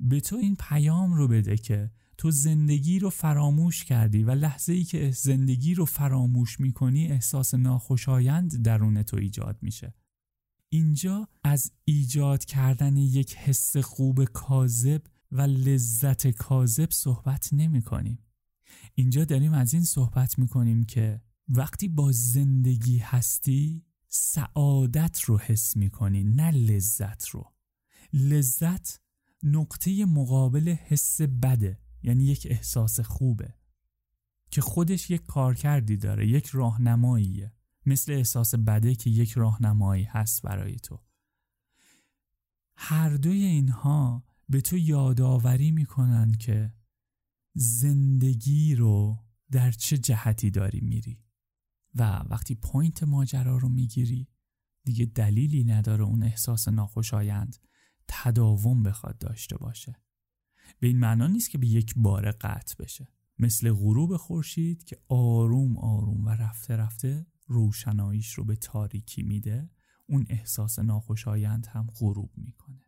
به 0.00 0.20
تو 0.20 0.36
این 0.36 0.56
پیام 0.60 1.14
رو 1.14 1.28
بده 1.28 1.56
که 1.56 1.90
تو 2.18 2.30
زندگی 2.30 2.98
رو 2.98 3.10
فراموش 3.10 3.84
کردی 3.84 4.22
و 4.22 4.30
لحظه 4.30 4.72
ای 4.72 4.84
که 4.84 5.10
زندگی 5.10 5.74
رو 5.74 5.84
فراموش 5.84 6.60
می‌کنی 6.60 7.06
احساس 7.06 7.54
ناخوشایند 7.54 8.62
درون 8.62 9.02
تو 9.02 9.16
ایجاد 9.16 9.58
میشه. 9.62 9.94
اینجا 10.68 11.28
از 11.44 11.72
ایجاد 11.84 12.44
کردن 12.44 12.96
یک 12.96 13.36
حس 13.36 13.76
خوب 13.76 14.24
کاذب 14.24 15.02
و 15.32 15.40
لذت 15.40 16.26
کاذب 16.26 16.90
صحبت 16.90 17.48
نمی 17.52 17.82
کنیم. 17.82 18.18
اینجا 18.94 19.24
داریم 19.24 19.52
از 19.52 19.74
این 19.74 19.84
صحبت 19.84 20.38
می 20.38 20.48
کنیم 20.48 20.84
که 20.84 21.20
وقتی 21.48 21.88
با 21.88 22.12
زندگی 22.12 22.98
هستی 22.98 23.84
سعادت 24.08 25.20
رو 25.20 25.38
حس 25.38 25.76
می 25.76 25.90
کنی 25.90 26.24
نه 26.24 26.50
لذت 26.50 27.28
رو. 27.28 27.52
لذت 28.12 29.00
نقطه 29.42 30.04
مقابل 30.04 30.68
حس 30.68 31.20
بده. 31.20 31.78
یعنی 32.06 32.24
یک 32.24 32.46
احساس 32.50 33.00
خوبه. 33.00 33.54
که 34.50 34.60
خودش 34.60 35.10
یک 35.10 35.26
کارکردی 35.26 35.96
داره 35.96 36.28
یک 36.28 36.46
راهنماییه. 36.46 37.52
مثل 37.86 38.12
احساس 38.12 38.54
بده 38.54 38.94
که 38.94 39.10
یک 39.10 39.32
راهنمایی 39.32 40.04
هست 40.04 40.42
برای 40.42 40.76
تو. 40.76 41.02
هر 42.76 43.10
دوی 43.10 43.42
اینها 43.42 44.24
به 44.48 44.60
تو 44.60 44.78
یادآوری 44.78 45.70
می‌کنن 45.70 46.32
که 46.32 46.74
زندگی 47.54 48.74
رو 48.74 49.24
در 49.50 49.70
چه 49.70 49.98
جهتی 49.98 50.50
داری 50.50 50.80
میری. 50.80 51.22
و 51.94 52.02
وقتی 52.30 52.54
پوینت 52.54 53.02
ماجرا 53.02 53.56
رو 53.56 53.68
می‌گیری 53.68 54.28
دیگه 54.84 55.04
دلیلی 55.04 55.64
نداره 55.64 56.04
اون 56.04 56.22
احساس 56.22 56.68
ناخوشایند 56.68 57.56
تداوم 58.08 58.82
بخواد 58.82 59.18
داشته 59.18 59.56
باشه. 59.56 60.05
به 60.80 60.86
این 60.86 60.98
معنا 60.98 61.26
نیست 61.26 61.50
که 61.50 61.58
به 61.58 61.66
یک 61.66 61.94
بار 61.96 62.30
قطع 62.30 62.74
بشه. 62.78 63.08
مثل 63.38 63.72
غروب 63.72 64.16
خورشید 64.16 64.84
که 64.84 64.98
آروم 65.08 65.76
آروم 65.76 66.24
و 66.24 66.28
رفته 66.28 66.76
رفته 66.76 67.26
روشناییش 67.46 68.32
رو 68.32 68.44
به 68.44 68.56
تاریکی 68.56 69.22
میده 69.22 69.70
اون 70.06 70.26
احساس 70.28 70.78
ناخوشایند 70.78 71.66
هم 71.66 71.86
غروب 71.98 72.30
می‌کنه. 72.36 72.86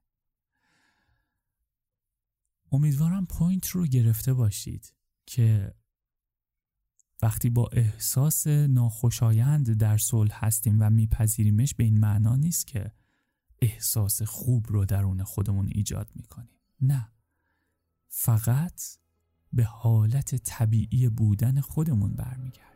امیدوارم 2.72 3.26
پوینت 3.26 3.68
رو 3.68 3.86
گرفته 3.86 4.34
باشید 4.34 4.94
که 5.26 5.74
وقتی 7.22 7.50
با 7.50 7.68
احساس 7.72 8.46
ناخوشایند 8.46 9.70
در 9.70 9.98
صلح 9.98 10.44
هستیم 10.44 10.76
و 10.80 10.90
میپذیریمش 10.90 11.74
به 11.74 11.84
این 11.84 11.98
معنا 11.98 12.36
نیست 12.36 12.66
که 12.66 12.92
احساس 13.62 14.22
خوب 14.22 14.66
رو 14.68 14.84
درون 14.84 15.24
خودمون 15.24 15.68
ایجاد 15.72 16.10
می‌کنیم. 16.14 16.58
نه. 16.80 17.12
فقط 18.08 18.82
به 19.52 19.64
حالت 19.64 20.34
طبیعی 20.34 21.08
بودن 21.08 21.60
خودمون 21.60 22.12
برمیگردیم. 22.12 22.68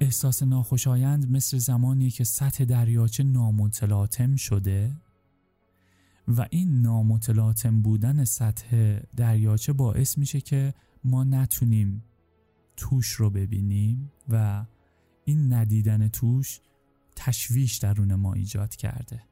احساس 0.00 0.42
ناخوشایند 0.42 1.30
مثل 1.30 1.58
زمانی 1.58 2.10
که 2.10 2.24
سطح 2.24 2.64
دریاچه 2.64 3.22
نامتلاطم 3.22 4.36
شده 4.36 4.96
و 6.28 6.46
این 6.50 6.82
نامتلاطم 6.82 7.82
بودن 7.82 8.24
سطح 8.24 8.98
دریاچه 9.16 9.72
باعث 9.72 10.18
میشه 10.18 10.40
که 10.40 10.74
ما 11.04 11.24
نتونیم 11.24 12.04
توش 12.76 13.08
رو 13.08 13.30
ببینیم 13.30 14.12
و 14.28 14.64
این 15.24 15.52
ندیدن 15.52 16.08
توش 16.08 16.60
تشویش 17.16 17.78
درون 17.78 18.14
ما 18.14 18.32
ایجاد 18.32 18.76
کرده. 18.76 19.22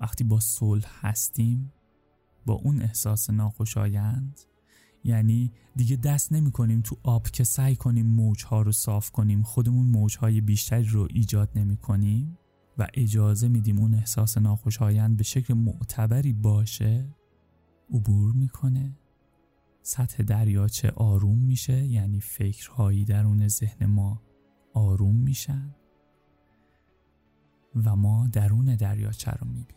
وقتی 0.00 0.24
با 0.24 0.40
صلح 0.40 1.06
هستیم 1.06 1.72
با 2.46 2.54
اون 2.54 2.82
احساس 2.82 3.30
ناخوشایند 3.30 4.40
یعنی 5.04 5.52
دیگه 5.76 5.96
دست 5.96 6.32
نمی 6.32 6.50
کنیم 6.50 6.80
تو 6.80 6.96
آب 7.02 7.26
که 7.26 7.44
سعی 7.44 7.76
کنیم 7.76 8.06
موجها 8.06 8.62
رو 8.62 8.72
صاف 8.72 9.10
کنیم 9.10 9.42
خودمون 9.42 9.86
موجهای 9.86 10.40
بیشتری 10.40 10.84
رو 10.84 11.08
ایجاد 11.10 11.50
نمی 11.54 11.76
کنیم 11.76 12.38
و 12.78 12.86
اجازه 12.94 13.48
میدیم 13.48 13.78
اون 13.78 13.94
احساس 13.94 14.38
ناخوشایند 14.38 15.16
به 15.16 15.24
شکل 15.24 15.54
معتبری 15.54 16.32
باشه 16.32 17.14
عبور 17.90 18.32
می‌کنه. 18.32 18.98
سطح 19.82 20.22
دریاچه 20.22 20.90
آروم 20.90 21.38
میشه 21.38 21.86
یعنی 21.86 22.20
فکرهایی 22.20 23.04
درون 23.04 23.48
ذهن 23.48 23.86
ما 23.86 24.22
آروم 24.74 25.16
میشن. 25.16 25.74
و 27.74 27.96
ما 27.96 28.26
درون 28.26 28.76
دریاچه 28.76 29.30
رو 29.30 29.46
می‌بینیم. 29.46 29.74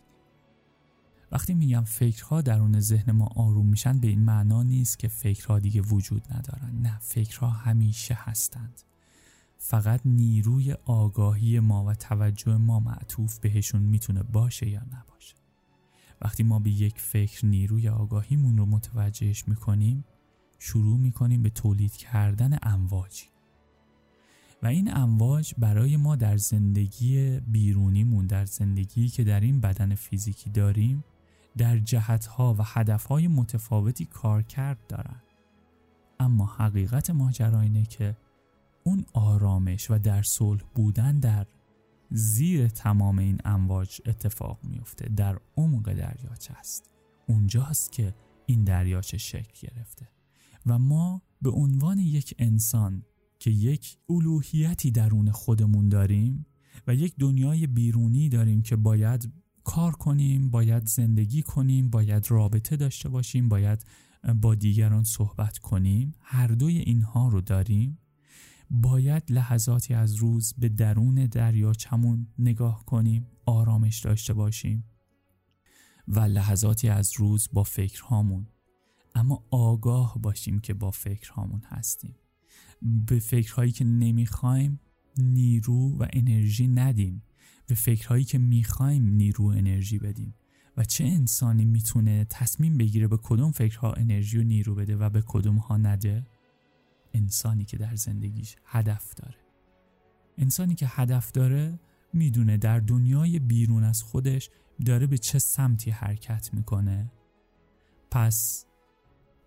وقتی 1.31 1.53
میگم 1.53 1.83
فکرها 1.83 2.41
درون 2.41 2.79
ذهن 2.79 3.11
ما 3.11 3.25
آروم 3.25 3.67
میشن 3.67 3.99
به 3.99 4.07
این 4.07 4.23
معنا 4.23 4.63
نیست 4.63 4.99
که 4.99 5.07
فکرها 5.07 5.59
دیگه 5.59 5.81
وجود 5.81 6.33
ندارن. 6.33 6.81
نه 6.81 6.99
فکرها 6.99 7.49
همیشه 7.49 8.17
هستند. 8.19 8.81
فقط 9.57 10.01
نیروی 10.05 10.73
آگاهی 10.73 11.59
ما 11.59 11.85
و 11.85 11.93
توجه 11.93 12.57
ما 12.57 12.79
معطوف 12.79 13.39
بهشون 13.39 13.81
می‌تونه 13.81 14.23
باشه 14.23 14.69
یا 14.69 14.81
نباشه. 14.81 15.35
وقتی 16.21 16.43
ما 16.43 16.59
به 16.59 16.69
یک 16.69 16.99
فکر 16.99 17.45
نیروی 17.45 17.89
آگاهیمون 17.89 18.57
رو 18.57 18.65
متوجهش 18.65 19.47
می‌کنیم 19.47 20.05
شروع 20.59 20.99
می‌کنیم 20.99 21.43
به 21.43 21.49
تولید 21.49 21.95
کردن 21.95 22.57
امواجی. 22.61 23.25
و 24.63 24.67
این 24.67 24.97
امواج 24.97 25.53
برای 25.57 25.97
ما 25.97 26.15
در 26.15 26.37
زندگی 26.37 27.39
بیرونیمون 27.39 28.27
در 28.27 28.45
زندگی 28.45 29.09
که 29.09 29.23
در 29.23 29.39
این 29.39 29.61
بدن 29.61 29.95
فیزیکی 29.95 30.49
داریم 30.49 31.03
در 31.57 31.77
جهتها 31.77 32.53
و 32.53 32.61
هدفهای 32.63 33.27
متفاوتی 33.27 34.05
کارکرد 34.05 34.87
دارن. 34.87 35.21
اما 36.19 36.45
حقیقت 36.45 37.09
ماجرا 37.09 37.61
اینه 37.61 37.85
که 37.85 38.17
اون 38.83 39.05
آرامش 39.13 39.91
و 39.91 39.97
در 39.97 40.21
صلح 40.21 40.61
بودن 40.75 41.19
در 41.19 41.45
زیر 42.11 42.67
تمام 42.67 43.19
این 43.19 43.37
امواج 43.45 44.01
اتفاق 44.05 44.59
میفته 44.63 45.09
در 45.09 45.39
عمق 45.57 45.93
دریاچه 45.93 46.53
است. 46.53 46.89
اونجاست 47.27 47.91
که 47.91 48.13
این 48.45 48.63
دریاچه 48.63 49.17
شکل 49.17 49.67
گرفته. 49.67 50.07
و 50.65 50.79
ما 50.79 51.21
به 51.41 51.49
عنوان 51.49 51.99
یک 51.99 52.35
انسان 52.39 53.03
که 53.43 53.51
یک 53.51 53.97
الوهیتی 54.09 54.91
درون 54.91 55.31
خودمون 55.31 55.89
داریم 55.89 56.45
و 56.87 56.95
یک 56.95 57.15
دنیای 57.19 57.67
بیرونی 57.67 58.29
داریم 58.29 58.61
که 58.61 58.75
باید 58.75 59.31
کار 59.63 59.91
کنیم 59.91 60.49
باید 60.49 60.87
زندگی 60.87 61.41
کنیم 61.41 61.89
باید 61.89 62.31
رابطه 62.31 62.75
داشته 62.75 63.09
باشیم 63.09 63.49
باید 63.49 63.85
با 64.41 64.55
دیگران 64.55 65.03
صحبت 65.03 65.57
کنیم. 65.57 66.15
هر 66.19 66.47
دوی 66.47 66.77
اینها 66.77 67.27
رو 67.29 67.41
داریم. 67.41 67.97
باید 68.69 69.31
لحظاتی 69.31 69.93
از 69.93 70.15
روز 70.15 70.53
به 70.57 70.69
درون 70.69 71.25
دریاچمون 71.25 72.27
نگاه 72.39 72.85
کنیم 72.85 73.27
آرامش 73.45 73.99
داشته 73.99 74.33
باشیم 74.33 74.83
و 76.07 76.19
لحظاتی 76.19 76.89
از 76.89 77.11
روز 77.17 77.49
با 77.53 77.63
فکرهامون. 77.63 78.47
اما 79.15 79.43
آگاه 79.51 80.17
باشیم 80.21 80.59
که 80.59 80.73
با 80.73 80.91
فکرهامون 80.91 81.61
هستیم. 81.65 82.15
به 83.07 83.19
فکرهایی 83.19 83.71
که 83.71 83.85
نمی‌خوایم 83.85 84.79
نیرو 85.17 85.97
و 85.97 86.07
انرژی 86.13 86.67
ندیم. 86.67 87.23
به 87.67 87.75
فکرهایی 87.75 88.23
که 88.23 88.37
می‌خوایم 88.37 89.05
نیرو 89.05 89.45
انرژی 89.45 89.99
بدیم. 89.99 90.33
و 90.77 90.83
چه 90.83 91.03
انسانی 91.03 91.65
می‌تونه 91.65 92.25
تصمیم 92.29 92.77
بگیره 92.77 93.07
به 93.07 93.17
کدوم 93.23 93.51
فکرها 93.51 93.93
انرژی 93.93 94.37
و 94.37 94.43
نیرو 94.43 94.75
بده 94.75 94.95
و 94.95 95.09
به 95.09 95.23
کدوم 95.27 95.57
ها 95.57 95.77
نده؟ 95.77 96.27
انسانی 97.13 97.65
که 97.65 97.77
در 97.77 97.95
زندگیش 97.95 98.55
هدف 98.65 99.13
داره. 99.13 99.37
انسانی 100.37 100.75
که 100.75 100.85
هدف 100.89 101.31
داره 101.31 101.79
می‌دونه 102.13 102.57
در 102.57 102.79
دنیای 102.79 103.39
بیرون 103.39 103.83
از 103.83 104.03
خودش 104.03 104.49
داره 104.85 105.07
به 105.07 105.17
چه 105.17 105.39
سمتی 105.39 105.91
حرکت 105.91 106.53
می‌کنه. 106.53 107.11
پس 108.11 108.65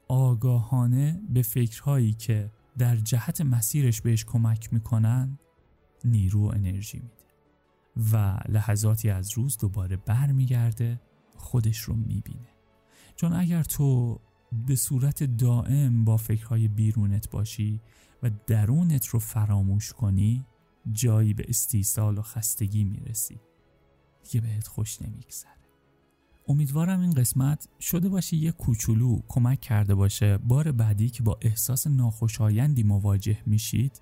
آگاهانه 0.09 1.21
به 1.29 1.43
فکرهایی 1.43 2.13
که 2.13 2.51
در 2.79 2.97
جهت 2.97 3.41
مسیرش 3.41 4.01
بهش 4.01 4.25
کمک 4.25 4.73
می‌کنن 4.73 5.39
نیرو 6.05 6.41
و 6.41 6.55
انرژی 6.55 6.99
میده 6.99 7.27
و 8.13 8.39
لحظاتی 8.49 9.11
از 9.11 9.33
روز 9.33 9.59
دوباره 9.59 9.97
برمیگرده 9.97 11.01
خودش 11.37 11.79
رو 11.79 11.95
می‌بینه. 11.95 12.49
چون 13.17 13.33
اگر 13.33 13.63
تو 13.63 14.21
به 14.67 14.77
صورت 14.77 15.23
دائم 15.23 16.05
با 16.05 16.17
فکرهای 16.17 16.69
بیرونت 16.69 17.31
باشی 17.31 17.81
و 18.23 18.31
درونت 18.47 19.07
رو 19.07 19.19
فراموش 19.19 19.93
کنی 19.93 20.47
جایی 20.93 21.35
به 21.35 21.45
استیصال 21.49 22.19
و 22.19 22.23
خستگی 22.23 22.85
می‌رسی. 22.85 23.41
دیگه 24.25 24.41
بهت 24.41 24.67
خوش 24.67 25.03
نمیگذره. 25.03 25.56
امیدوارم 26.49 27.01
این 27.01 27.11
قسمت 27.11 27.69
شده 27.81 28.09
باشه 28.09 28.37
یه 28.37 28.53
کوچولو 28.53 29.21
کمک 29.29 29.61
کرده 29.61 29.95
باشه. 29.95 30.39
بار 30.39 30.73
بعدی 30.73 31.09
که 31.09 31.23
با 31.23 31.39
احساس 31.43 31.87
ناخوشایندی 31.87 32.83
مواجه 32.83 33.39
میشید 33.47 34.01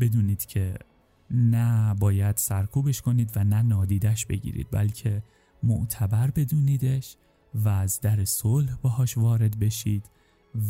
بدونید 0.00 0.46
که 0.46 0.74
نه 1.30 1.94
باید 1.94 2.36
سرکوبش 2.36 3.02
کنید 3.02 3.32
و 3.36 3.44
نه 3.44 3.62
نادیدش 3.62 4.26
بگیرید 4.26 4.66
بلکه 4.70 5.22
معتبر 5.62 6.30
بدونیدش 6.30 7.16
و 7.54 7.68
از 7.68 8.00
در 8.00 8.24
صلح 8.24 8.76
باهاش 8.82 9.18
وارد 9.18 9.58
بشید 9.58 10.10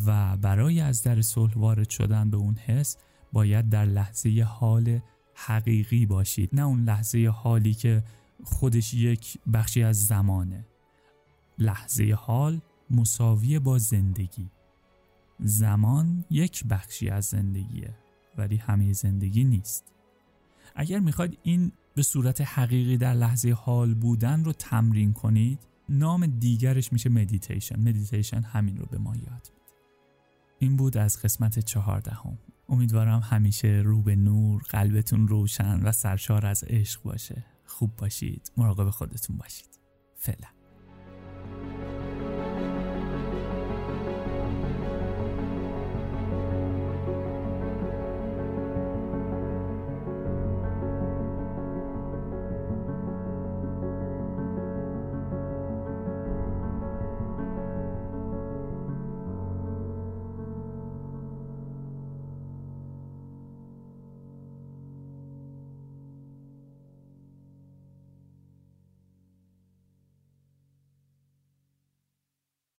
و 0.07 0.37
برای 0.37 0.81
از 0.81 1.03
در 1.03 1.23
صلح 1.23 1.55
وارد 1.55 1.91
شدن 1.91 2.31
به 2.31 2.37
اون 2.37 2.55
حس 2.55 2.97
باید 3.33 3.69
در 3.69 3.85
لحظه 3.85 4.47
حال 4.49 5.01
حقیقی 5.35 6.07
باشید. 6.07 6.51
نه 6.53 6.63
اون 6.63 6.85
لحظه 6.85 7.29
حالی 7.29 7.75
که 7.75 8.05
خودش 8.45 8.95
یک 8.95 9.39
بخشی 9.53 9.83
از 9.83 10.07
زمانه. 10.07 10.67
لحظه 11.59 12.15
حال 12.19 12.61
مساوی 12.91 13.59
با 13.59 13.79
زندگی. 13.79 14.51
زمان 15.41 16.25
یک 16.31 16.65
بخشی 16.65 17.09
از 17.09 17.25
زندگیه 17.25 17.95
ولی 18.39 18.57
همه 18.57 18.93
زندگی 18.93 19.45
نیست. 19.45 19.93
اگر 20.75 20.99
می‌خواید 20.99 21.39
این 21.43 21.73
به 21.95 22.03
صورت 22.03 22.41
حقیقی 22.41 22.97
در 22.97 23.15
لحظه 23.15 23.53
حال 23.53 23.95
بودن 23.95 24.45
رو 24.45 24.53
تمرین 24.53 25.13
کنید 25.13 25.59
نام 25.89 26.27
دیگرش 26.27 26.93
میشه 26.93 27.09
مدیتیشن 27.09 27.81
مدیتیشن 27.81 28.41
همین 28.41 28.77
رو 28.77 28.87
به 28.87 28.99
ما 28.99 29.17
یاد 29.17 29.27
میده 29.27 29.73
این 30.59 30.77
بود 30.77 30.97
از 30.97 31.23
قسمت 31.23 31.59
چهاردهم. 31.59 32.39
امیدوارم 32.69 33.21
همیشه 33.21 33.83
رو 33.85 34.03
به 34.03 34.17
نور 34.17 34.63
قلبتون 34.63 35.29
روشن 35.29 35.83
و 35.83 35.93
سرشار 35.93 36.47
از 36.47 36.65
عشق 36.65 37.03
باشه. 37.03 37.45
خوب 37.67 37.97
باشید. 37.97 38.53
مراقب 38.57 38.91
خودتون 38.91 39.37
باشید. 39.37 39.79
فعلا. 40.17 40.54